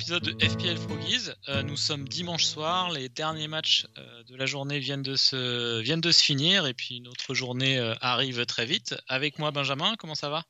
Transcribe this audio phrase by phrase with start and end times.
[0.00, 1.28] Épisode de FPL Froggies.
[1.50, 5.78] Euh, nous sommes dimanche soir, les derniers matchs euh, de la journée viennent de, se,
[5.80, 8.94] viennent de se finir et puis notre journée euh, arrive très vite.
[9.08, 10.42] Avec moi Benjamin, comment ça va?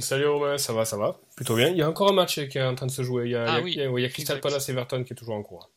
[0.00, 1.68] Salut Romain, ça va, ça va, plutôt bien.
[1.68, 3.26] Il y a encore un match qui est en train de se jouer.
[3.26, 4.40] Il y a, Ah il y a- oui, il y a- Crystal.
[4.40, 5.70] Palace Everton qui est toujours en cours.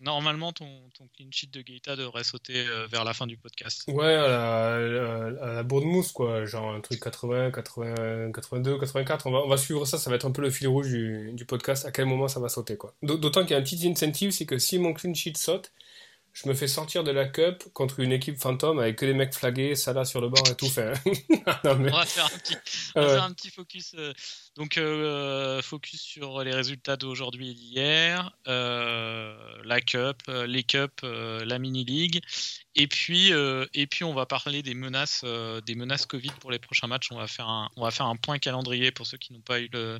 [0.00, 3.84] Normalement, ton, ton clean sheet de Gaeta devrait sauter euh, vers la fin du podcast.
[3.88, 9.26] Ouais, à la, à la Bournemouth, quoi, genre un truc 80, 80, 82, 84.
[9.26, 11.30] On va, on va suivre ça, ça va être un peu le fil rouge du,
[11.34, 12.94] du podcast, à quel moment ça va sauter, quoi.
[13.02, 15.72] D'autant qu'il y a un petit incentive, c'est que si mon clean sheet saute,
[16.32, 19.34] je me fais sortir de la cup contre une équipe fantôme avec que des mecs
[19.34, 20.66] flagués, Salah sur le banc et tout.
[20.66, 20.92] Enfin,
[21.64, 22.54] non, mais, On va faire un petit,
[22.94, 23.12] on va Ouais.
[23.14, 23.94] faire un petit focus.
[23.98, 24.12] euh,
[24.60, 31.02] donc, euh, focus sur les résultats d'aujourd'hui et d'hier, euh, la Cup, euh, les Cups,
[31.02, 32.22] euh, la Mini League.
[32.74, 36.50] Et puis, euh, et puis, on va parler des menaces, euh, des menaces Covid pour
[36.50, 37.10] les prochains matchs.
[37.10, 39.60] On va faire un, on va faire un point calendrier pour ceux qui n'ont pas
[39.60, 39.98] eu le,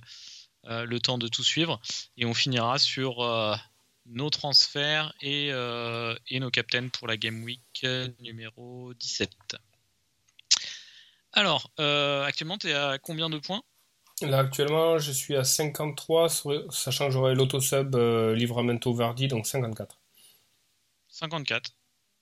[0.66, 1.80] euh, le temps de tout suivre.
[2.18, 3.56] Et on finira sur euh,
[4.04, 9.56] nos transferts et, euh, et nos captains pour la Game Week euh, numéro 17.
[11.32, 13.62] Alors, euh, actuellement, tu es à combien de points?
[14.22, 19.46] Là, actuellement, je suis à 53, sur- sachant que j'aurai l'autosub euh, Livramento Vardy, donc
[19.46, 19.98] 54.
[21.08, 21.70] 54.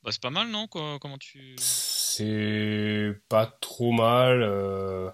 [0.03, 1.57] Bah, c'est pas mal, non Quoi- Comment tu.
[1.59, 4.43] C'est pas trop mal.
[4.43, 5.11] euh,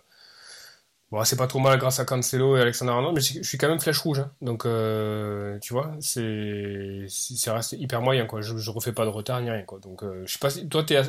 [1.11, 3.69] Bon, c'est pas trop mal grâce à Cancelo et Alexander Arnold, mais je suis quand
[3.69, 4.19] même flèche rouge.
[4.19, 4.33] hein.
[4.41, 7.07] Donc, euh, tu vois, c'est
[7.53, 8.41] reste hyper moyen, quoi.
[8.41, 9.79] Je, je refais pas de retard ni rien, quoi.
[9.79, 10.69] Donc, euh, je sais pas si...
[10.69, 11.05] Toi, t'es à,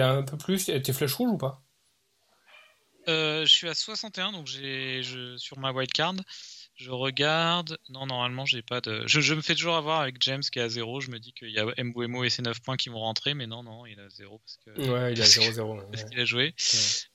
[0.00, 1.62] à un peu plus, t'es flèche rouge ou pas?
[3.08, 6.14] Euh, je suis à 61, donc j'ai je, sur ma wildcard.
[6.74, 7.78] Je regarde.
[7.88, 9.02] Non, normalement, j'ai pas de.
[9.06, 11.00] Je, je me fais toujours avoir avec James qui est à 0.
[11.00, 13.46] Je me dis qu'il y a Mbuemo et ses 9 points qui vont rentrer, mais
[13.46, 14.90] non, non, il est à 0 parce que.
[14.90, 15.86] Ouais, il parce que- 0-0.
[15.90, 16.08] parce ouais.
[16.10, 16.54] qu'il a joué.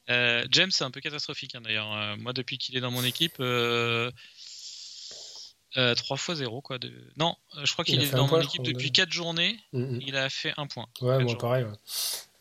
[0.09, 1.93] Euh, James, c'est un peu catastrophique hein, d'ailleurs.
[1.95, 4.09] Euh, moi, depuis qu'il est dans mon équipe, euh,
[5.77, 6.79] euh, 3 fois 0 quoi.
[6.79, 6.91] De...
[7.17, 8.91] Non, euh, je crois Il qu'il a est dans mon équipe depuis ouais.
[8.91, 9.59] 4 journées.
[9.73, 10.01] Mm, mm.
[10.07, 10.87] Il a fait un point.
[11.01, 11.65] Ouais, moi pareil.
[11.65, 11.71] ouais.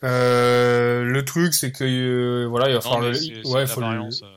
[0.03, 4.23] Euh, le truc, c'est que euh, voilà, il va Non, falloir le, ouais, faut variance,
[4.23, 4.27] euh.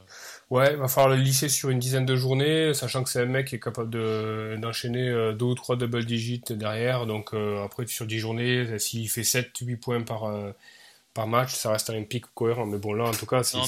[0.51, 3.27] ouais, il va falloir le lisser sur une dizaine de journées, sachant que c'est un
[3.27, 7.07] mec qui est capable de d'enchaîner euh, deux ou trois double digits derrière.
[7.07, 10.53] Donc euh, après sur 10 journées, s'il fait 7 8 points par euh,
[11.15, 12.67] par match, ça reste un pic cohérent.
[12.67, 13.59] Mais bon là, en tout cas, c'est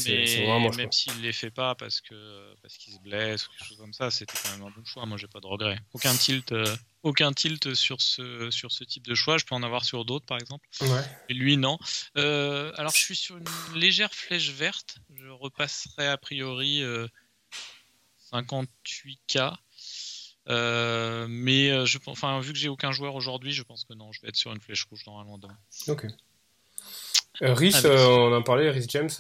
[0.45, 3.79] vraiment même s'il les fait pas parce que parce qu'il se blesse ou quelque chose
[3.79, 5.07] comme ça, c'était quand même un bon choix.
[5.07, 5.79] Moi, j'ai pas de regret.
[5.95, 9.39] Aucun tilt, euh, aucun tilt sur ce sur ce type de choix.
[9.39, 10.67] Je peux en avoir sur d'autres, par exemple.
[10.81, 11.05] Ouais.
[11.29, 11.79] Et lui, non.
[12.17, 13.47] Euh, alors, je suis sur une
[13.77, 14.99] légère flèche verte.
[15.15, 17.07] Je repasserai a priori euh,
[18.33, 19.55] 58K.
[20.49, 24.21] Euh, mais je, enfin, vu que j'ai aucun joueur aujourd'hui, je pense que non, je
[24.23, 25.59] vais être sur une flèche rouge normalement demain.
[25.89, 26.07] Ok.
[27.43, 29.11] Euh, Rhys, euh, on en parlait, Rhys James,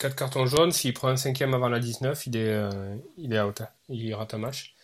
[0.00, 3.40] 4 cartons jaunes, s'il prend un cinquième avant la 19, il est, euh, il est
[3.40, 3.62] out.
[3.90, 4.74] Il rate un match.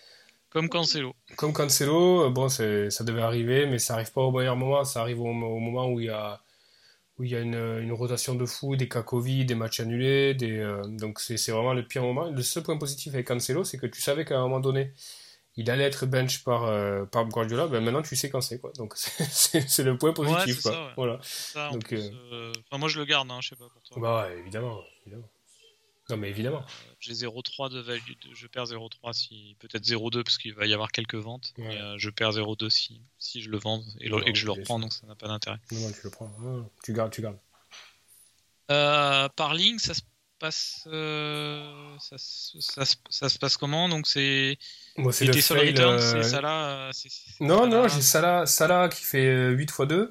[0.50, 1.14] Comme Cancelo.
[1.36, 4.84] Comme Cancelo, euh, bon, ça devait arriver, mais ça arrive pas au meilleur moment.
[4.84, 6.40] Ça arrive au, au moment où il y a,
[7.18, 10.34] où il y a une, une rotation de fou, des cas Covid, des matchs annulés.
[10.34, 12.30] Des, euh, donc c'est, c'est vraiment le pire moment.
[12.30, 14.92] Le seul point positif avec Cancelo, c'est que tu savais qu'à un moment donné,
[15.56, 17.66] il allait être bench par, euh, par Guardiola.
[17.66, 18.58] Ben maintenant, tu sais quand c'est.
[18.60, 18.72] Quoi.
[18.76, 20.56] Donc c'est, le point positif.
[20.56, 20.72] c'est quoi.
[20.72, 20.92] ça, ouais.
[20.96, 21.18] Voilà.
[21.22, 23.82] Ça, Donc, plus, euh, euh, enfin, moi, je le garde, hein, je sais pas pour
[23.82, 23.98] toi.
[24.00, 25.28] Bah ouais, évidemment, évidemment.
[26.08, 26.64] Non mais évidemment.
[27.00, 27.98] J'ai 0,3 de value.
[28.00, 31.52] de- Je perds 0,3 si peut-être 0,2 parce qu'il va y avoir quelques ventes.
[31.58, 31.74] Ouais.
[31.74, 34.38] Et, euh, je perds 0,2 si, si je le vends et, le- Non, et que
[34.38, 35.58] je le reprends, donc ça n'a pas d'intérêt.
[35.72, 36.30] Non, non, tu le prends.
[36.40, 37.38] Non, tu gardes, tu gardes.
[38.70, 40.02] Euh, par ligne, ça se
[40.38, 43.88] passe, euh, ça, se- ça, se- ça se passe comment?
[43.88, 44.58] Donc c'est
[44.96, 47.66] Moi, c'est le fail, returns, euh, c'est ça c'est- c'est Non, Salah.
[47.68, 50.08] non, j'ai Salah, Salah qui fait euh, 8 x 2.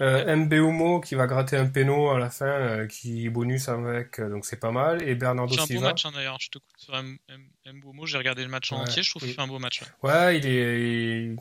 [0.00, 4.28] Euh, Mbeumo qui va gratter un péno à la fin, euh, qui bonus avec, euh,
[4.28, 5.08] donc c'est pas mal.
[5.08, 5.86] Et Bernardo Il fait un beau Silva.
[5.88, 6.38] match hein, d'ailleurs.
[6.40, 8.04] Je te coupe sur M- M- Mboumo.
[8.04, 8.82] J'ai regardé le match en Ouais.
[8.88, 9.04] entier.
[9.04, 9.82] Je trouve qu'il fait un beau match.
[10.02, 10.10] ouais.
[10.10, 11.36] Ouais, il est.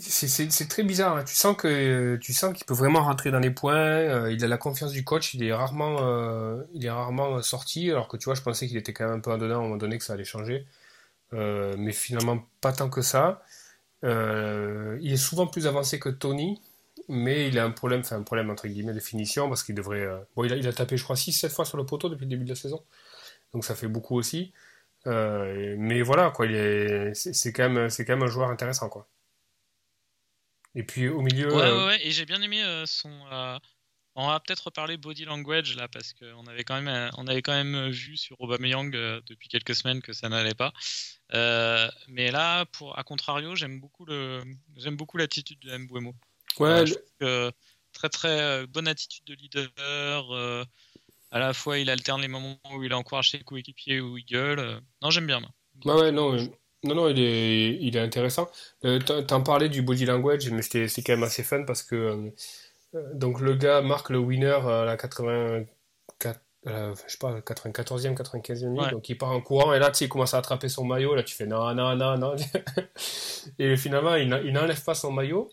[0.00, 1.16] C'est très bizarre.
[1.18, 1.24] hein.
[1.24, 3.74] Tu sens que tu sens qu'il peut vraiment rentrer dans les points.
[3.76, 5.34] euh, il a la confiance du coach.
[5.34, 6.62] Il est rarement, euh,
[7.42, 7.90] sorti.
[7.90, 9.58] Alors que tu vois, je pensais qu'il était quand même un peu en dedans à
[9.58, 10.66] un moment donné que ça allait changer.
[11.34, 13.42] Euh, mais finalement pas tant que ça.
[14.04, 16.60] Euh, il est souvent plus avancé que Tony,
[17.08, 20.00] mais il a un problème, enfin un problème entre guillemets de finition parce qu'il devrait.
[20.02, 22.44] euh, Bon, il a, tapé, je crois, 6-7 fois sur le poteau depuis le début
[22.44, 22.82] de la saison,
[23.54, 24.52] donc ça fait beaucoup aussi.
[25.06, 26.32] Euh, mais voilà,
[27.14, 28.90] c'est quand même, un joueur intéressant.
[30.78, 31.52] Et puis au milieu.
[31.52, 33.10] Ouais, euh, ouais, ouais, et j'ai bien aimé euh, son.
[33.32, 33.58] euh,
[34.14, 37.52] on va peut-être reparler body language là parce qu'on avait quand même, on avait quand
[37.52, 40.72] même vu sur Aubameyang depuis quelques semaines que ça n'allait pas.
[41.34, 44.40] Euh, mais là, pour à contrario, j'aime beaucoup le,
[44.76, 46.14] j'aime beaucoup l'attitude de Mbouemo.
[46.60, 47.52] ouais, Euh, je que
[47.92, 50.32] très très bonne attitude de leader.
[50.32, 50.64] euh,
[51.32, 54.80] à la fois, il alterne les moments où il encourage ses coéquipiers où il gueule.
[55.02, 55.40] Non, j'aime bien.
[55.40, 55.50] moi.
[55.84, 56.36] Ouais, ouais, non,
[56.84, 58.48] non, non, il est, il est intéressant.
[58.84, 61.94] Euh, t'en parlais du body language, mais c'était, c'est quand même assez fun parce que
[61.96, 62.30] euh,
[62.94, 68.14] euh, donc le gars marque le winner à la 84, euh, je sais pas, 94e,
[68.14, 68.90] 95e minute, Ouais.
[68.92, 71.14] donc il part en courant et là, tu sais, il commence à attraper son maillot,
[71.14, 72.36] là tu fais non, non, non, non,
[73.58, 75.50] et finalement il, n'a- il n'enlève pas son maillot.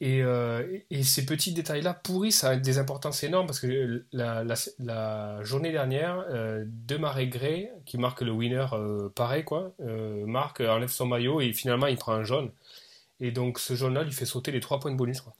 [0.00, 4.54] Et, euh, et ces petits détails-là pourrissent à des importances énormes parce que la, la,
[4.78, 10.60] la journée dernière, euh, Demarais Gray, qui marque le winner euh, pareil, quoi, euh, marque,
[10.60, 12.50] enlève son maillot et finalement il prend un jaune.
[13.20, 15.22] Et donc ce jaune-là lui fait sauter les 3 points de bonus.
[15.22, 15.34] Quoi.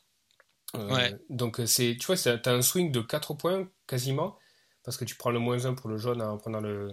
[0.76, 1.14] Euh, Ouais.
[1.28, 4.38] Donc c'est, tu vois, c'est- t'as un swing de 4 points quasiment
[4.84, 6.92] parce que tu prends le moins 1 pour le jaune en prenant le,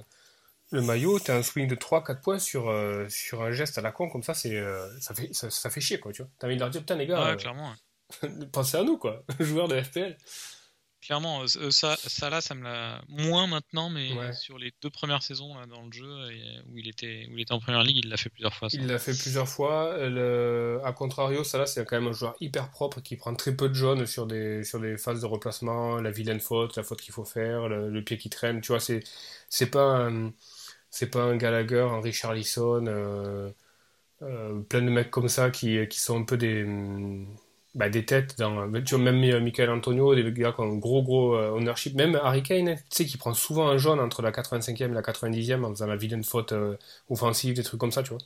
[0.74, 1.20] le maillot.
[1.20, 4.24] T'as un swing de 3-4 points sur, euh, sur un geste à la con comme
[4.24, 6.32] ça, c'est, euh, ça, fait, ça, ça fait chier quoi, tu vois.
[6.40, 7.70] T'as envie de leur dire, putain les gars, Ouais, euh, clairement.
[8.22, 8.30] ouais.
[8.52, 10.18] pensez à nous quoi, joueurs de FPL.
[11.02, 14.32] Clairement, ça, ça là, ça me l'a moins maintenant, mais Ouais.
[14.32, 16.08] sur les deux premières saisons là, dans le jeu
[16.70, 18.70] où il était où il était en première ligue, il l'a fait plusieurs fois.
[18.70, 18.78] ça.
[18.80, 19.98] Il l'a fait plusieurs fois.
[20.08, 20.80] Le...
[20.86, 23.68] A contrario, ça là, c'est quand même un joueur hyper propre qui prend très peu
[23.68, 27.14] de jaunes sur des, sur des phases de replacement, la vilaine faute, la faute qu'il
[27.14, 28.62] faut faire, le, le pied qui traîne.
[28.62, 29.04] Tu vois, c'est,
[29.50, 30.32] c'est pas un,
[30.94, 33.52] c'est pas un Gallagher, un Richarlison, euh,
[34.24, 37.28] euh, plein de mecs comme ça qui, qui sont un peu des, hum,
[37.76, 40.78] bah, des têtes dans, tu vois, même euh, Michael Antonio, des gars qui ont un
[40.78, 41.96] gros gros ownership.
[41.96, 44.96] Même Harry Kane, hein, tu sais, qui prend souvent un jaune entre la 85e et
[44.96, 46.54] la 90e en faisant la vilaine faute
[47.10, 48.20] offensive, des trucs comme ça, tu vois.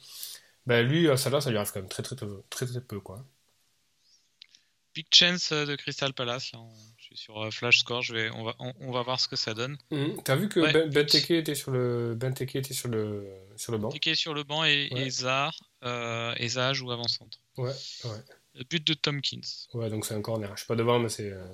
[0.67, 3.25] Ben lui, ça là, ça lui arrive quand même très très très peu quoi.
[4.93, 6.51] Big chance de Crystal Palace.
[6.51, 8.01] Là, on- sur euh, Flash Score.
[8.01, 9.77] Je vais, on va, on, on va voir ce que ça donne.
[9.91, 10.21] Mhm.
[10.23, 10.71] T'as vu que Ouais.
[10.71, 13.27] Ben Benteke était sur le Benteke était sur le
[13.57, 13.89] sur le banc.
[14.13, 15.07] Sur le banc et, Ouais.
[15.07, 15.51] et Zaha,
[15.83, 17.37] euh, joue avant centre.
[17.57, 17.71] Ouais,
[18.05, 18.23] ouais,
[18.55, 19.41] Le but de Tompkins.
[19.73, 19.89] ouais.
[19.89, 20.51] Donc c'est un corner.
[20.55, 21.31] Je suis pas devant, mais c'est.
[21.31, 21.45] euh,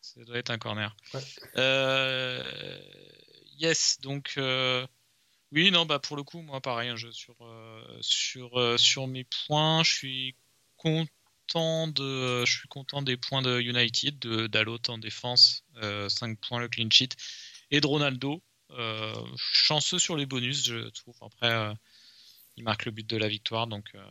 [0.00, 0.94] Ça doit être un corner.
[1.14, 1.20] Ouais.
[1.56, 2.42] Euh,
[3.58, 4.34] yes, donc
[5.52, 7.36] oui, non, bah pour le coup, moi pareil, un jeu sur
[8.00, 10.36] sur sur mes points, je suis
[10.76, 11.10] content
[11.54, 16.58] de je suis content des points de United, de Dalot en défense, euh, 5 points
[16.60, 17.10] le clean sheet
[17.70, 18.42] et de Ronaldo.
[18.72, 21.14] Euh, chanceux sur les bonus, je trouve.
[21.22, 21.72] Après, euh,
[22.56, 23.86] il marque le but de la victoire, donc.
[23.94, 24.02] euh,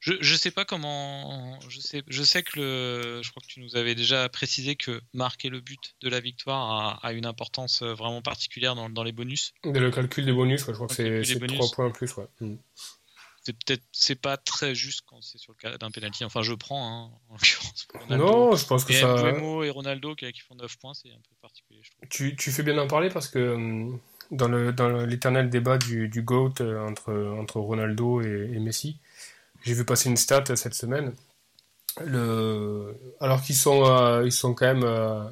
[0.00, 1.58] je, je sais pas comment.
[1.68, 3.22] Je sais, je sais que le.
[3.22, 6.70] Je crois que tu nous avais déjà précisé que marquer le but de la victoire
[7.02, 9.52] a, a une importance euh, vraiment particulière dans, dans les bonus.
[9.64, 11.56] de le calcul des bonus, ouais, je crois que Le c'est des c'est bonus.
[11.58, 12.26] 3 points en plus, ouais.
[13.44, 13.82] C'est peut-être.
[13.92, 16.24] C'est pas très juste quand c'est sur le cas d'un penalty.
[16.24, 17.86] Enfin, je prends, hein, en l'occurrence.
[18.10, 19.14] Non, je pense que Et ça.
[19.14, 22.08] Mbeumo et Ronaldo qui, font 9 points, c'est un peu particulier, je trouve.
[22.08, 24.00] Tu, tu fais bien d'en parler parce que hum,
[24.30, 28.98] dans le dans l'éternel débat du, du GOAT euh, entre, entre Ronaldo et, et Messi,
[29.62, 31.14] j'ai vu passer une stat cette semaine.
[32.04, 35.28] Le, alors qu'ils sont, euh, ils sont quand même euh,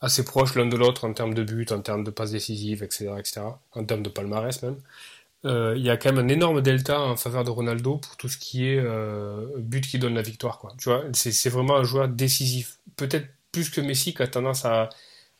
[0.00, 3.14] assez proches l'un de l'autre en termes de buts, en termes de passes décisives, etc.,
[3.18, 3.40] etc.,
[3.72, 4.80] en termes de palmarès même.
[5.44, 8.28] Euh, il y a quand même un énorme delta en faveur de Ronaldo pour tout
[8.28, 10.58] ce qui est euh, but qui donne la victoire.
[10.58, 10.72] Quoi.
[10.78, 12.78] Tu vois, c'est vraiment un joueur décisif.
[12.96, 14.88] Peut-être plus que Messi qui a tendance à,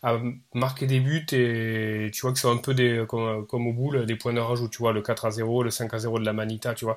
[0.02, 0.18] à
[0.54, 4.06] marquer des buts et tu vois que c'est un peu des, comme, comme au boule,
[4.06, 4.68] des points de rajout.
[4.68, 6.96] Tu vois, le 4 à 0, le 5 à 0 de la Manita, tu vois.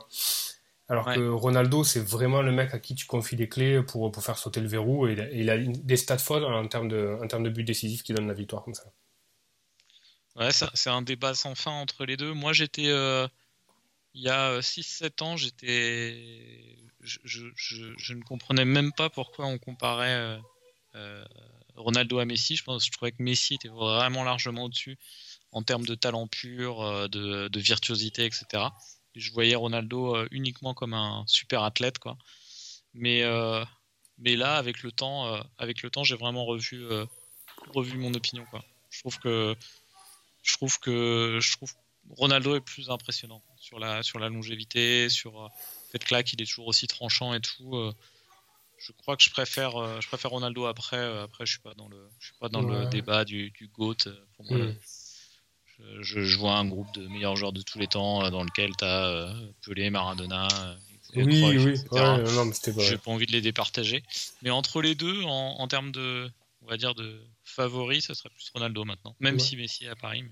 [0.89, 1.15] Alors Ouais.
[1.15, 4.37] que Ronaldo, c'est vraiment le mec à qui tu confies les clés pour, pour faire
[4.37, 7.43] sauter le verrou et, il a- il des stats folles en termes de, en termes
[7.43, 8.83] de buts décisifs qui donnent la victoire comme ça.
[10.35, 12.33] Ouais, c'est un débat sans fin entre les deux.
[12.33, 12.89] Moi, j'étais.
[12.89, 13.27] euh,
[14.13, 16.77] il y a 6-7 ans, j'étais.
[17.01, 17.45] Je, je,
[17.97, 20.37] je, ne comprenais même pas pourquoi on comparait euh,
[20.95, 21.25] euh,
[21.75, 22.55] Ronaldo à Messi.
[22.55, 24.97] Je pense, je trouvais que Messi était vraiment largement au-dessus
[25.51, 28.69] en termes de talent pur, euh, de, virtuosité, etc.
[29.15, 32.17] Et je voyais Ronaldo euh, uniquement comme un super athlète, quoi.
[32.93, 33.63] Mais, euh,
[34.17, 37.05] mais là, avec le temps, euh, avec temps, j'ai vraiment revu, euh,
[37.73, 38.63] revu mon opinion, quoi.
[38.89, 39.55] Je trouve que
[40.43, 41.71] je trouve que je trouve
[42.09, 46.23] Ronaldo est plus impressionnant sur la sur la longévité, sur euh, le fait que là
[46.23, 47.75] qu'il est toujours aussi tranchant et tout.
[47.75, 47.93] euh,
[48.77, 50.97] je crois que je préfère euh, je préfère Ronaldo après.
[50.97, 52.79] euh, après, je suis pas dans le je suis pas dans Ouais.
[52.85, 53.95] le débat du, du goat.
[54.07, 54.73] euh, Pour moi, Mm.
[55.77, 58.75] je, je- je vois un groupe de meilleurs joueurs de tous les temps dans lequel
[58.75, 60.47] tu as Pelé, Maradona,
[61.15, 61.57] Oui, oui,
[61.91, 62.81] ouais, non, mais c'était pas.
[62.81, 64.03] J'ai pas envie de les départager.
[64.41, 68.29] Mais entre les deux, en, en termes de, on va dire, de favoris, ce serait
[68.29, 69.15] plus Ronaldo maintenant.
[69.19, 69.39] Même Ouais.
[69.39, 70.23] si Messi est à Paris.
[70.23, 70.31] mais-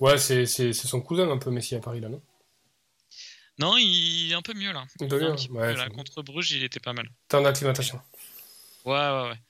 [0.00, 2.22] Ouais, c'est c'est- c'est son cousin un peu Messi à Paris là, non?
[3.58, 4.86] Non, il est un peu mieux là.
[5.00, 5.84] Il Il doit est un bien, petit peu ouais, mieux, là.
[5.88, 7.10] c'est- Contre Bruges, il était pas mal.
[7.28, 8.00] Temps d'acclimatation.
[8.86, 9.40] Ouais, ouais, ouais.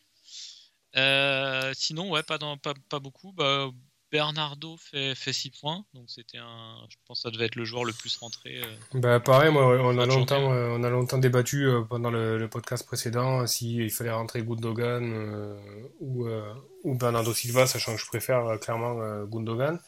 [0.96, 3.32] Euh, sinon, ouais, pas, dans, pas, pas beaucoup.
[3.32, 3.70] Bah,
[4.12, 6.76] Bernardo fait, fait 6 points, donc c'était un.
[6.88, 8.60] Je pense que ça devait être le joueur le plus rentré.
[8.60, 8.74] euh.
[8.94, 12.48] Bah pareil, moi, on a longtemps, euh, on a longtemps débattu euh, pendant le, le
[12.48, 15.56] podcast précédent s'il fallait rentrer Gundogan euh,
[16.00, 16.52] ou, euh,
[16.84, 19.78] ou Bernardo Silva, sachant que je préfère clairement euh, Gundogan.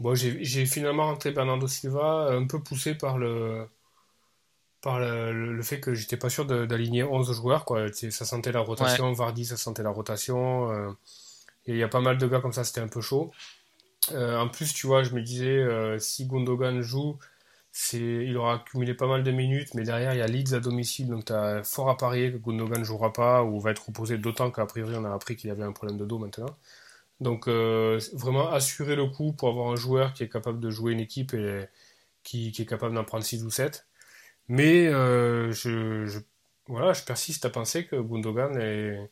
[0.00, 3.66] Bon, j'ai finalement rentré Bernardo Silva, un peu poussé par le
[4.80, 7.86] par le, fait que j'étais pas sûr d'aligner 11 joueurs, quoi.
[7.92, 10.94] Ça sentait la rotation, Vardy, ça sentait la rotation.
[11.66, 13.32] Il y a pas mal de gars comme ça, c'était un peu chaud.
[14.12, 17.18] Euh, en plus, tu vois, je me disais, euh, si Gundogan joue,
[17.72, 20.60] c'est, il aura accumulé pas mal de minutes, mais derrière, il y a Leeds à
[20.60, 23.86] domicile, donc tu as fort à parier que Gundogan ne jouera pas ou va être
[23.86, 26.56] reposé, d'autant qu'a priori, on a appris qu'il avait un problème de dos maintenant.
[27.20, 30.92] Donc, euh, vraiment assurer le coup pour avoir un joueur qui est capable de jouer
[30.92, 31.66] une équipe et
[32.24, 33.86] qui, est capable d'en prendre 6 ou 7.
[34.48, 34.88] Mais
[36.68, 39.10] voilà, je persiste à penser que Gundogan est,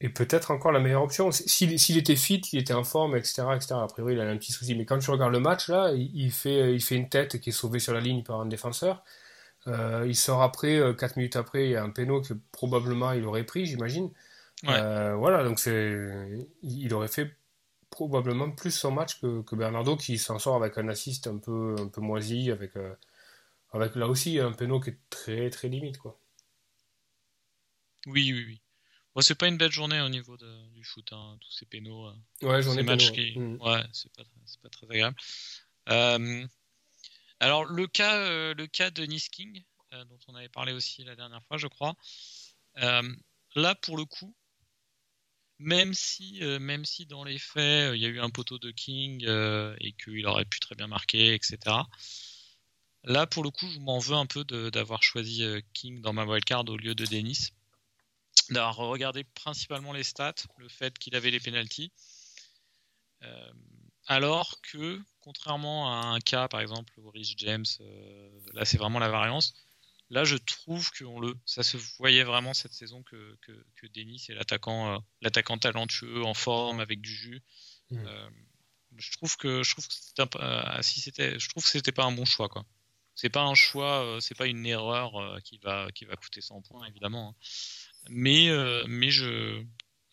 [0.00, 1.30] est peut-être encore la meilleure option.
[1.32, 3.74] S'il s'il était fit, il était en forme, etc., etc.
[3.82, 4.74] A priori, il a un petit souci.
[4.74, 7.50] Mais quand tu regardes le match, là, il, il fait, il fait une tête qui
[7.50, 9.04] est sauvée sur la ligne par un défenseur.
[9.66, 13.24] Euh, il sort après, 4 minutes après, il y a un péno que probablement il
[13.24, 14.10] aurait pris, j'imagine.
[14.64, 14.70] Ouais.
[14.74, 17.36] Euh, voilà, donc c'est, il aurait fait
[17.90, 21.76] probablement plus son match que, que Bernardo qui s'en sort avec un assist un peu,
[21.78, 22.94] un peu moisi, avec, euh,
[23.72, 26.18] avec là aussi un péno qui est très très limite quoi.
[28.06, 28.60] Oui, oui, oui.
[29.14, 32.06] Bon, c'est pas une belle journée au niveau de- du foot, hein, tous ces pénaux.
[32.08, 32.14] euh.
[32.42, 33.38] Ouais, ces matchs qui.
[33.38, 33.56] Mm.
[33.60, 34.24] Ouais, c'est pas,
[34.62, 35.16] pas très agréable.
[35.90, 36.46] Euh,
[37.40, 41.04] alors, le cas, euh, le cas de Nice King, euh, dont on avait parlé aussi
[41.04, 41.94] la dernière fois, je crois.
[43.56, 44.34] Là, pour le coup,
[45.60, 49.24] même si, même si dans les faits, il y a eu un poteau de King
[49.80, 51.56] et qu'il aurait pu très bien marquer, etc.
[53.04, 56.64] Là, pour le coup, je m'en veux un peu d'avoir choisi King dans ma wildcard
[56.68, 57.50] au lieu de Dennis.
[58.50, 61.92] D'avoir regardé principalement les stats, le fait qu'il avait les pénalties.
[63.22, 63.52] Euh,
[64.06, 68.98] alors que, contrairement à un cas, par exemple, au Rich James, euh, là c'est vraiment
[68.98, 69.54] la variance.
[70.10, 73.86] Là, je trouve que on le, ça se voyait vraiment cette saison que, que, que
[73.86, 77.42] Denis est l'attaquant, euh, l'attaquant talentueux, en forme, avec du jus.
[77.90, 78.04] Mm.
[78.06, 78.30] Euh,
[78.96, 82.12] je trouve que je trouve que c'était si c'était, je trouve que c'était pas un
[82.12, 82.64] bon choix quoi.
[83.16, 86.86] C'est pas un choix, c'est pas une erreur qui va qui va coûter 100 points
[86.86, 87.30] évidemment.
[87.30, 87.93] hein.
[88.10, 89.62] Mais euh, mais je,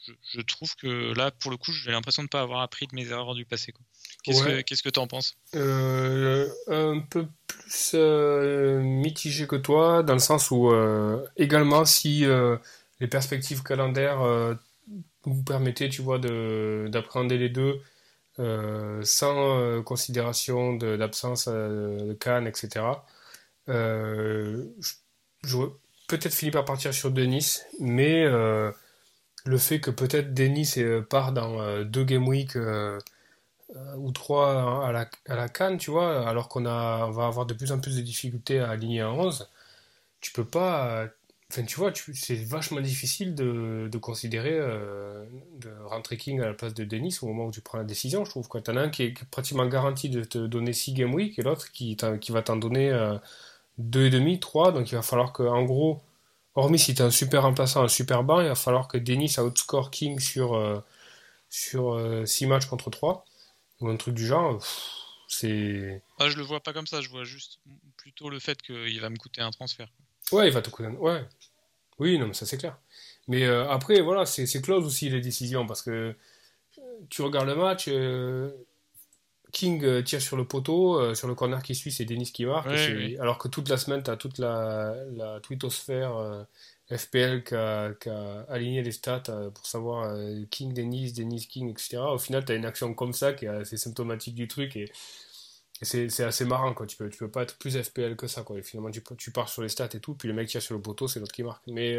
[0.06, 2.96] je je trouve que là pour le coup j'ai l'impression de pas avoir appris de
[2.96, 3.84] mes erreurs du passé quoi.
[4.24, 4.64] Qu'est-ce Ouais.
[4.64, 5.36] que que t'en penses?
[5.56, 10.72] Euh, un peu plus euh, mitigé que toi, dans le sens où
[11.38, 12.26] également si
[13.00, 14.22] les perspectives calendaires
[15.24, 17.82] vous permettaient, tu vois, de d'appréhender les deux
[19.04, 23.06] sans considération de l'absence euh, de Cannes, etc.
[25.44, 25.68] Je-
[26.18, 28.72] peut-être fini par partir sur Denis, mais euh,
[29.46, 32.58] le fait que peut-être Denis euh, part dans euh, deux game week
[33.98, 37.72] ou trois à la, à la Cannes, tu vois, alors qu'on va avoir de plus
[37.72, 39.50] en plus de difficultés à aligner un 11,
[40.22, 41.08] tu peux pas.
[41.52, 46.84] Enfin, tu vois, c'est vachement difficile de, considérer de rentrer King à la place de
[46.86, 48.50] Dennis au moment où tu prends la décision, je trouve.
[48.50, 51.44] Tu en as un qui est pratiquement garanti de te donner 6 game week et
[51.44, 52.92] l'autre qui, t'en- va t'en donner
[53.82, 54.72] deux et demi, trois.
[54.72, 56.02] Donc il va falloir que, en gros,
[56.56, 59.92] hormis si tu un super remplaçant, un super banc, il va falloir que Dennis outscore
[59.92, 60.80] King sur, euh,
[61.50, 63.26] sur 6 matchs contre 3
[63.82, 64.64] ou un truc du genre.
[65.28, 66.02] C'est.
[66.20, 67.60] ah, Je le vois pas comme ça, je vois juste
[67.98, 69.88] plutôt le fait qu'il va me coûter un transfert.
[70.32, 70.88] Ouais, il va te coûter.
[70.90, 71.24] un- Ouais.
[72.00, 72.78] Oui, non, mais ça c'est clair.
[73.28, 76.14] Mais euh, après, voilà, c'est close aussi les décisions parce que euh,
[77.10, 78.52] tu regardes le match, euh,
[79.52, 82.46] King euh, tire sur le poteau, euh, sur le corner qui suit, c'est Denis qui
[82.46, 82.70] marque.
[82.70, 83.18] Oui.
[83.18, 86.44] Alors que toute la semaine, tu as toute la, la twittosphère euh,
[86.96, 90.16] FPL qui a, aligné les stats euh, pour savoir
[90.50, 91.98] King, Denis, Denis, King, etc.
[91.98, 94.92] Au final, tu as une action comme ça qui est assez symptomatique du truc et,
[95.82, 96.74] et c'est assez marrant.
[96.74, 96.86] Quoi.
[96.86, 98.44] Tu, peux, tu peux pas être plus FPL que ça.
[98.44, 98.60] Quoi.
[98.60, 100.76] Et finalement, tu, tu pars sur les stats et tout, puis le mec tire sur
[100.76, 101.66] le poteau, c'est l'autre qui marque.
[101.68, 101.98] Mais,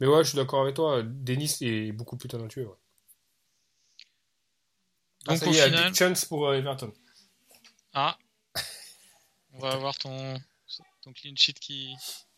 [0.00, 1.02] mais ouais, je suis d'accord avec toi.
[1.02, 2.66] Denis est beaucoup plus talentueux.
[2.66, 2.74] Ouais.
[5.28, 6.92] Donc au final, big chance pour euh, Everton.
[7.94, 8.16] ah,
[9.52, 10.38] on va avoir ton
[11.02, 11.94] ton clean sheet qui,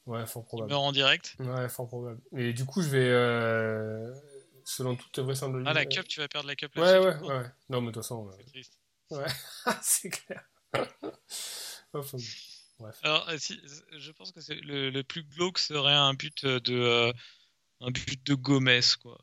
[0.06, 0.70] Ouais, fort qui probable.
[0.70, 1.34] meurt en direct.
[1.38, 2.20] Ouais, fort probable.
[2.36, 4.12] Et du coup, je vais, euh,
[4.64, 5.70] selon toute vraisemblabilité.
[5.70, 6.74] Ah la cup, tu vas perdre la cup.
[6.76, 7.44] Ouais, ouais, ouais.
[7.68, 8.78] Non, mais de toute façon, euh, C'est triste.
[9.82, 10.44] c'est clair.
[11.92, 12.18] Enfin,
[12.78, 12.96] bref.
[13.02, 13.60] Alors, euh, si,
[13.98, 17.12] je pense que le, le plus glauque serait un but de euh,
[17.80, 19.18] un but de Gomez, quoi.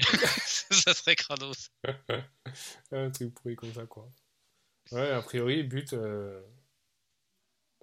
[0.70, 1.70] Ça serait crados.
[2.92, 4.08] Un truc pourri comme ça, quoi.
[4.90, 5.92] Ouais, a priori, but.
[5.92, 6.40] euh,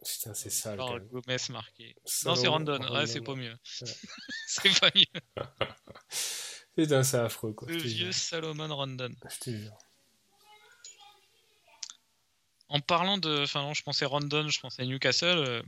[0.06, 0.78] Putain, c'est sale.
[0.78, 1.08] même.
[1.10, 1.96] Gomez marqué.
[2.26, 2.80] Non, c'est Randon.
[2.80, 3.06] Ouais, Rondon.
[3.06, 3.52] c'est pas mieux.
[3.82, 3.88] Ouais.
[4.48, 5.46] c'est pas mieux.
[6.76, 7.68] Putain, c'est affreux, quoi.
[7.68, 8.12] Le vieux.
[8.14, 9.12] Salomon Rondon.
[9.30, 9.74] Je te jure.
[12.70, 13.44] En parlant de.
[13.44, 15.26] Enfin, non, je pensais Rondon, je pensais Newcastle.
[15.48, 15.64] euh,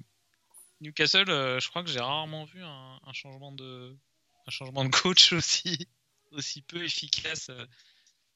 [0.82, 3.98] Newcastle, euh, je crois que j'ai rarement vu un, un changement de.
[4.48, 5.88] Un changement de coach aussi,
[6.32, 7.66] aussi peu efficace euh,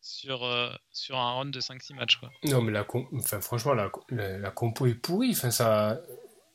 [0.02, 2.18] sur, euh, sur un run de 5-6 matchs.
[2.18, 2.30] Quoi.
[2.44, 5.32] Non, mais la, enfin, franchement, la, la, la compo est pourrie.
[5.32, 6.00] Enfin, ça,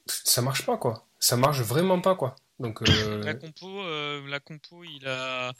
[0.07, 1.07] ça marche pas, quoi.
[1.19, 2.37] Ça marche vraiment pas, quoi.
[2.59, 5.53] Donc, euh, La compo, euh, la compo, il a,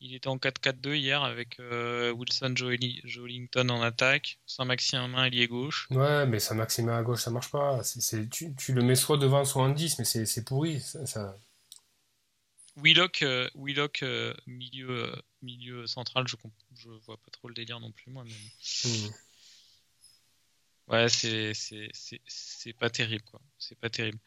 [0.00, 5.86] il était en 4-4-2 hier avec Wilson Joeli- Jolington en attaque, Saint-Maximin ailier gauche.
[5.90, 7.82] ouais, mais ça Maximin à gauche, ça marche pas.
[7.82, 10.80] C'est, c'est- tu, tu le mets soit devant, soit en 10, mais c'est, c'est pourri.
[10.80, 11.34] Ça, ça-
[12.76, 16.36] Willock, euh, Willock euh, milieu, euh, milieu central, je,
[16.74, 18.24] je vois pas trop le délire non plus moi.
[18.24, 18.88] Mais...
[18.90, 19.10] Hmm.
[20.88, 23.40] Ouais, c'est, c'est, c'est, c'est pas terrible quoi.
[23.58, 24.18] C'est pas terrible.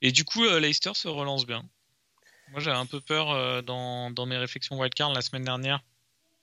[0.00, 1.68] Et du coup, euh, Leicester se relance bien.
[2.48, 5.84] Moi, j'avais un peu peur dans, dans mes réflexions wildcard la semaine dernière.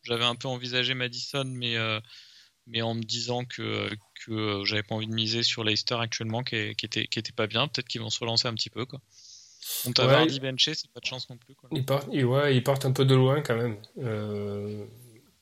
[0.04, 1.76] J'avais un peu envisagé Madison, mais,
[2.68, 3.90] mais en me disant que,
[4.24, 7.32] que j'avais pas envie de miser sur Leicester actuellement, qui, est- qui était, qui était
[7.32, 7.68] pas bien.
[7.68, 9.02] Peut-être qu'ils vont se relancer un petit peu quoi.
[9.88, 10.40] On t'a Ouais.
[10.40, 11.70] Benché, c'est pas de chance non plus quoi.
[11.72, 13.78] Ils partent, ouais, ils partent un peu de loin quand même.
[14.00, 14.86] Euh,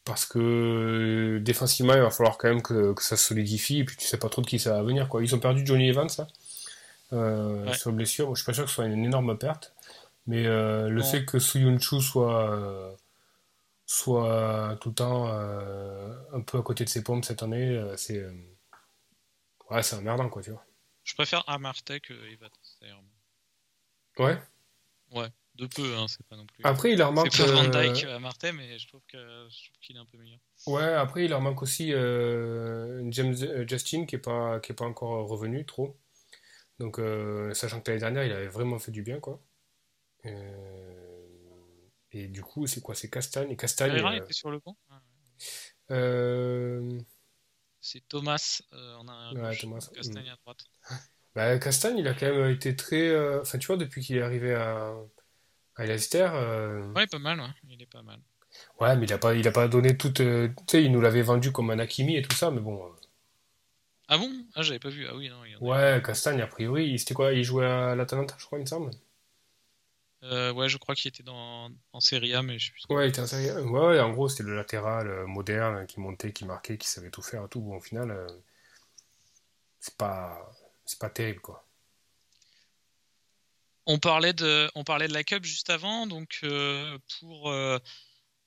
[0.06, 3.80] parce que défensivement, il va falloir quand même que, que ça se solidifie.
[3.80, 5.10] Et puis tu sais pas trop de qui ça va venir.
[5.10, 5.24] Quoi.
[5.24, 6.08] Ils ont perdu Johnny Evans
[7.14, 7.74] euh, Ouais.
[7.74, 8.28] sur blessure.
[8.28, 9.74] Moi, je suis pas sûr que ce soit une énorme perte.
[10.26, 12.94] Mais euh, le fait que Suyunchu soit, euh,
[13.86, 18.26] soit tout le temps un peu à côté de ses pompes cette année, c'est
[19.70, 20.66] ouais, c'est emmerdant quoi, tu vois.
[21.04, 22.50] Je préfère Amartey que Evans
[22.82, 23.02] d'ailleurs.
[24.20, 24.38] Ouais.
[25.56, 26.64] De peu, hein, c'est pas non plus.
[26.64, 27.28] Après, il leur manque.
[27.32, 30.40] c'est pas Van euh, Dyke Amartey, mais je trouve qu'il est un peu meilleur.
[30.66, 34.76] Ouais, après il leur manque aussi euh, James euh, Justin qui est pas qui est
[34.76, 35.96] pas encore revenu trop.
[36.80, 39.40] Donc euh, sachant que l'année dernière il avait vraiment fait du bien quoi.
[40.26, 40.32] Euh,
[42.14, 42.96] et du coup c'est quoi?
[42.96, 43.92] C'est Castagne et Castagne.
[43.92, 44.76] Euh, était sur le banc?
[44.90, 45.02] Ah,
[47.80, 50.64] C'est Thomas, on a un Ouais, Thomas, Castagne à droite.
[51.36, 53.10] bah, Castagne il a quand même été très.
[53.10, 54.94] euh, Enfin tu vois depuis qu'il est arrivé à
[55.78, 56.30] à Leicester.
[56.34, 57.48] euh, Ouais, pas mal, ouais.
[57.70, 58.20] il est pas mal.
[58.80, 60.20] Ouais mais il a pas il a pas donné toute.
[60.20, 62.86] euh, Tu sais il nous l'avait vendu comme un Hakimi et tout ça mais bon.
[62.86, 62.90] euh,
[64.08, 64.48] Ah bon?
[64.56, 65.06] Ah, j'avais pas vu.
[65.08, 65.60] Ah oui, non, il y en a.
[65.60, 67.34] Ouais Castagne a priori c'était quoi?
[67.34, 68.92] Il jouait à l'Atalanta je crois il me semble.
[70.24, 72.88] Euh, ouais, je crois qu'il était dans, en Serie A, mais je sais plus.
[72.90, 73.62] Ouais, il était un sérieux.
[73.66, 77.22] Ouais, ouais, en gros, c'était le latéral moderne qui montait, qui marquait, qui savait tout
[77.22, 77.60] faire et tout.
[77.62, 78.26] Bon, au final,
[79.80, 80.52] c'est pas,
[81.00, 81.68] pas terrible, quoi.
[83.86, 87.78] On parlait de, on parlait de la Cup juste avant, donc euh, pour, euh,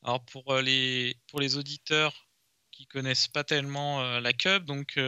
[0.03, 2.29] alors pour euh, les, pour les auditeurs
[2.73, 4.99] qui connaissent pas tellement la Cup, donc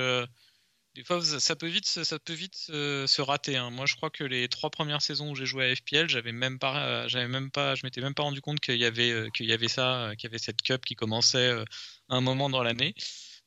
[0.95, 3.57] des fois ça peut vite, ça peut vite se, rater.
[3.57, 3.71] hein.
[3.71, 6.59] Moi, je crois que les trois premières saisons où j'ai joué à FPL, j'avais même
[6.59, 9.53] pas, j'avais même pas, je m'étais même pas rendu compte qu'il y avait, qu'il y
[9.53, 12.95] avait ça, qu'il y avait cette Cup qui commençait à un moment dans l'année.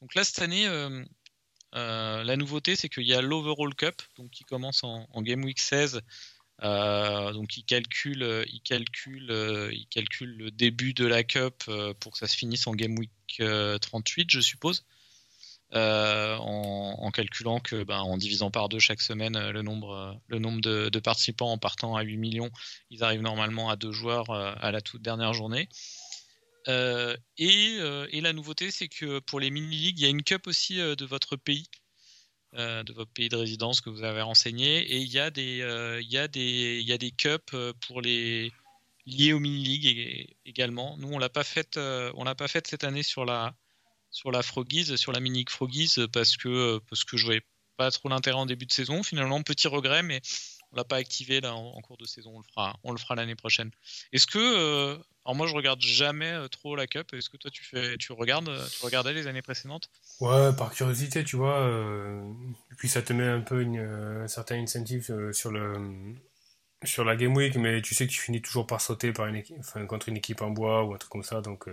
[0.01, 0.67] Donc là, cette année.
[1.75, 6.01] Euh, la nouveauté, c'est qu'il y a l'Overall Cup, qui commence en, Game Week 16
[6.63, 11.63] euh, donc il calcule, euh, il calcule, le début de la cup
[11.99, 14.85] pour que ça se finisse en game week euh, 38, je suppose,
[15.73, 21.57] en, calculant que, ben, en divisant par deux chaque semaine le nombre, de, participants en
[21.57, 22.51] partant à 8 millions,
[22.89, 25.67] ils arrivent normalement à deux joueurs à la toute dernière journée.
[26.67, 30.23] Euh, et, euh, et la nouveauté, c'est que pour les mini-ligues, il y a une
[30.23, 31.67] cup aussi euh, de votre pays
[32.53, 35.63] de votre pays de résidence que vous avez renseigné et il y a des
[36.01, 37.55] il y a des il y a des cups
[37.87, 38.51] pour les
[39.05, 40.97] liés aux mini ligues également.
[40.97, 43.55] Nous on l'a pas fait euh, on l'a pas fait cette année sur la
[44.09, 47.45] sur la Froggies sur la mini Froggies parce que parce que je voyais
[47.77, 49.03] pas trop l'intérêt en début de saison.
[49.03, 50.21] Finalement petit regret mais
[50.71, 52.31] on l'a pas activé là en, cours de saison.
[52.35, 53.71] On le fera on le fera l'année prochaine.
[54.13, 57.13] Est-ce que euh, alors moi je regarde jamais euh, trop la cup.
[57.13, 59.89] Est-ce que toi tu fais tu regardes euh, tu regardais les années précédentes?
[60.19, 61.67] Ouais, par curiosité, tu vois.
[62.71, 66.15] et puis ça te met un peu un certain incentive sur le,
[66.83, 69.43] sur la Game Week, mais tu sais que tu finis toujours par sauter par une
[69.87, 71.41] contre une équipe en bois ou un truc comme ça.
[71.41, 71.67] Donc,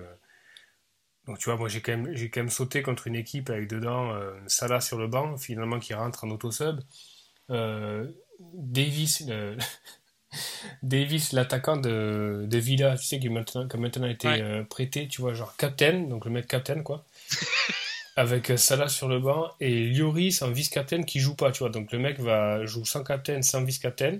[1.26, 3.68] donc tu vois, moi j'ai quand même, j'ai quand même sauté contre une équipe avec
[3.68, 6.80] dedans Salah sur le banc, finalement qui rentre en auto-sub.
[7.50, 9.56] Euh, Davis, le-
[10.82, 14.40] Davis, l'attaquant de, de Villa, tu sais, qui, maintenant, qui a maintenant été Ouais.
[14.42, 17.04] euh, prêté, tu vois, genre captain, donc le mec captain, quoi.
[18.16, 21.70] avec euh, Salah sur le banc et Lloris en vice-captain qui joue pas, tu vois.
[21.70, 24.18] Donc le mec va jouer sans captain, sans vice-captain.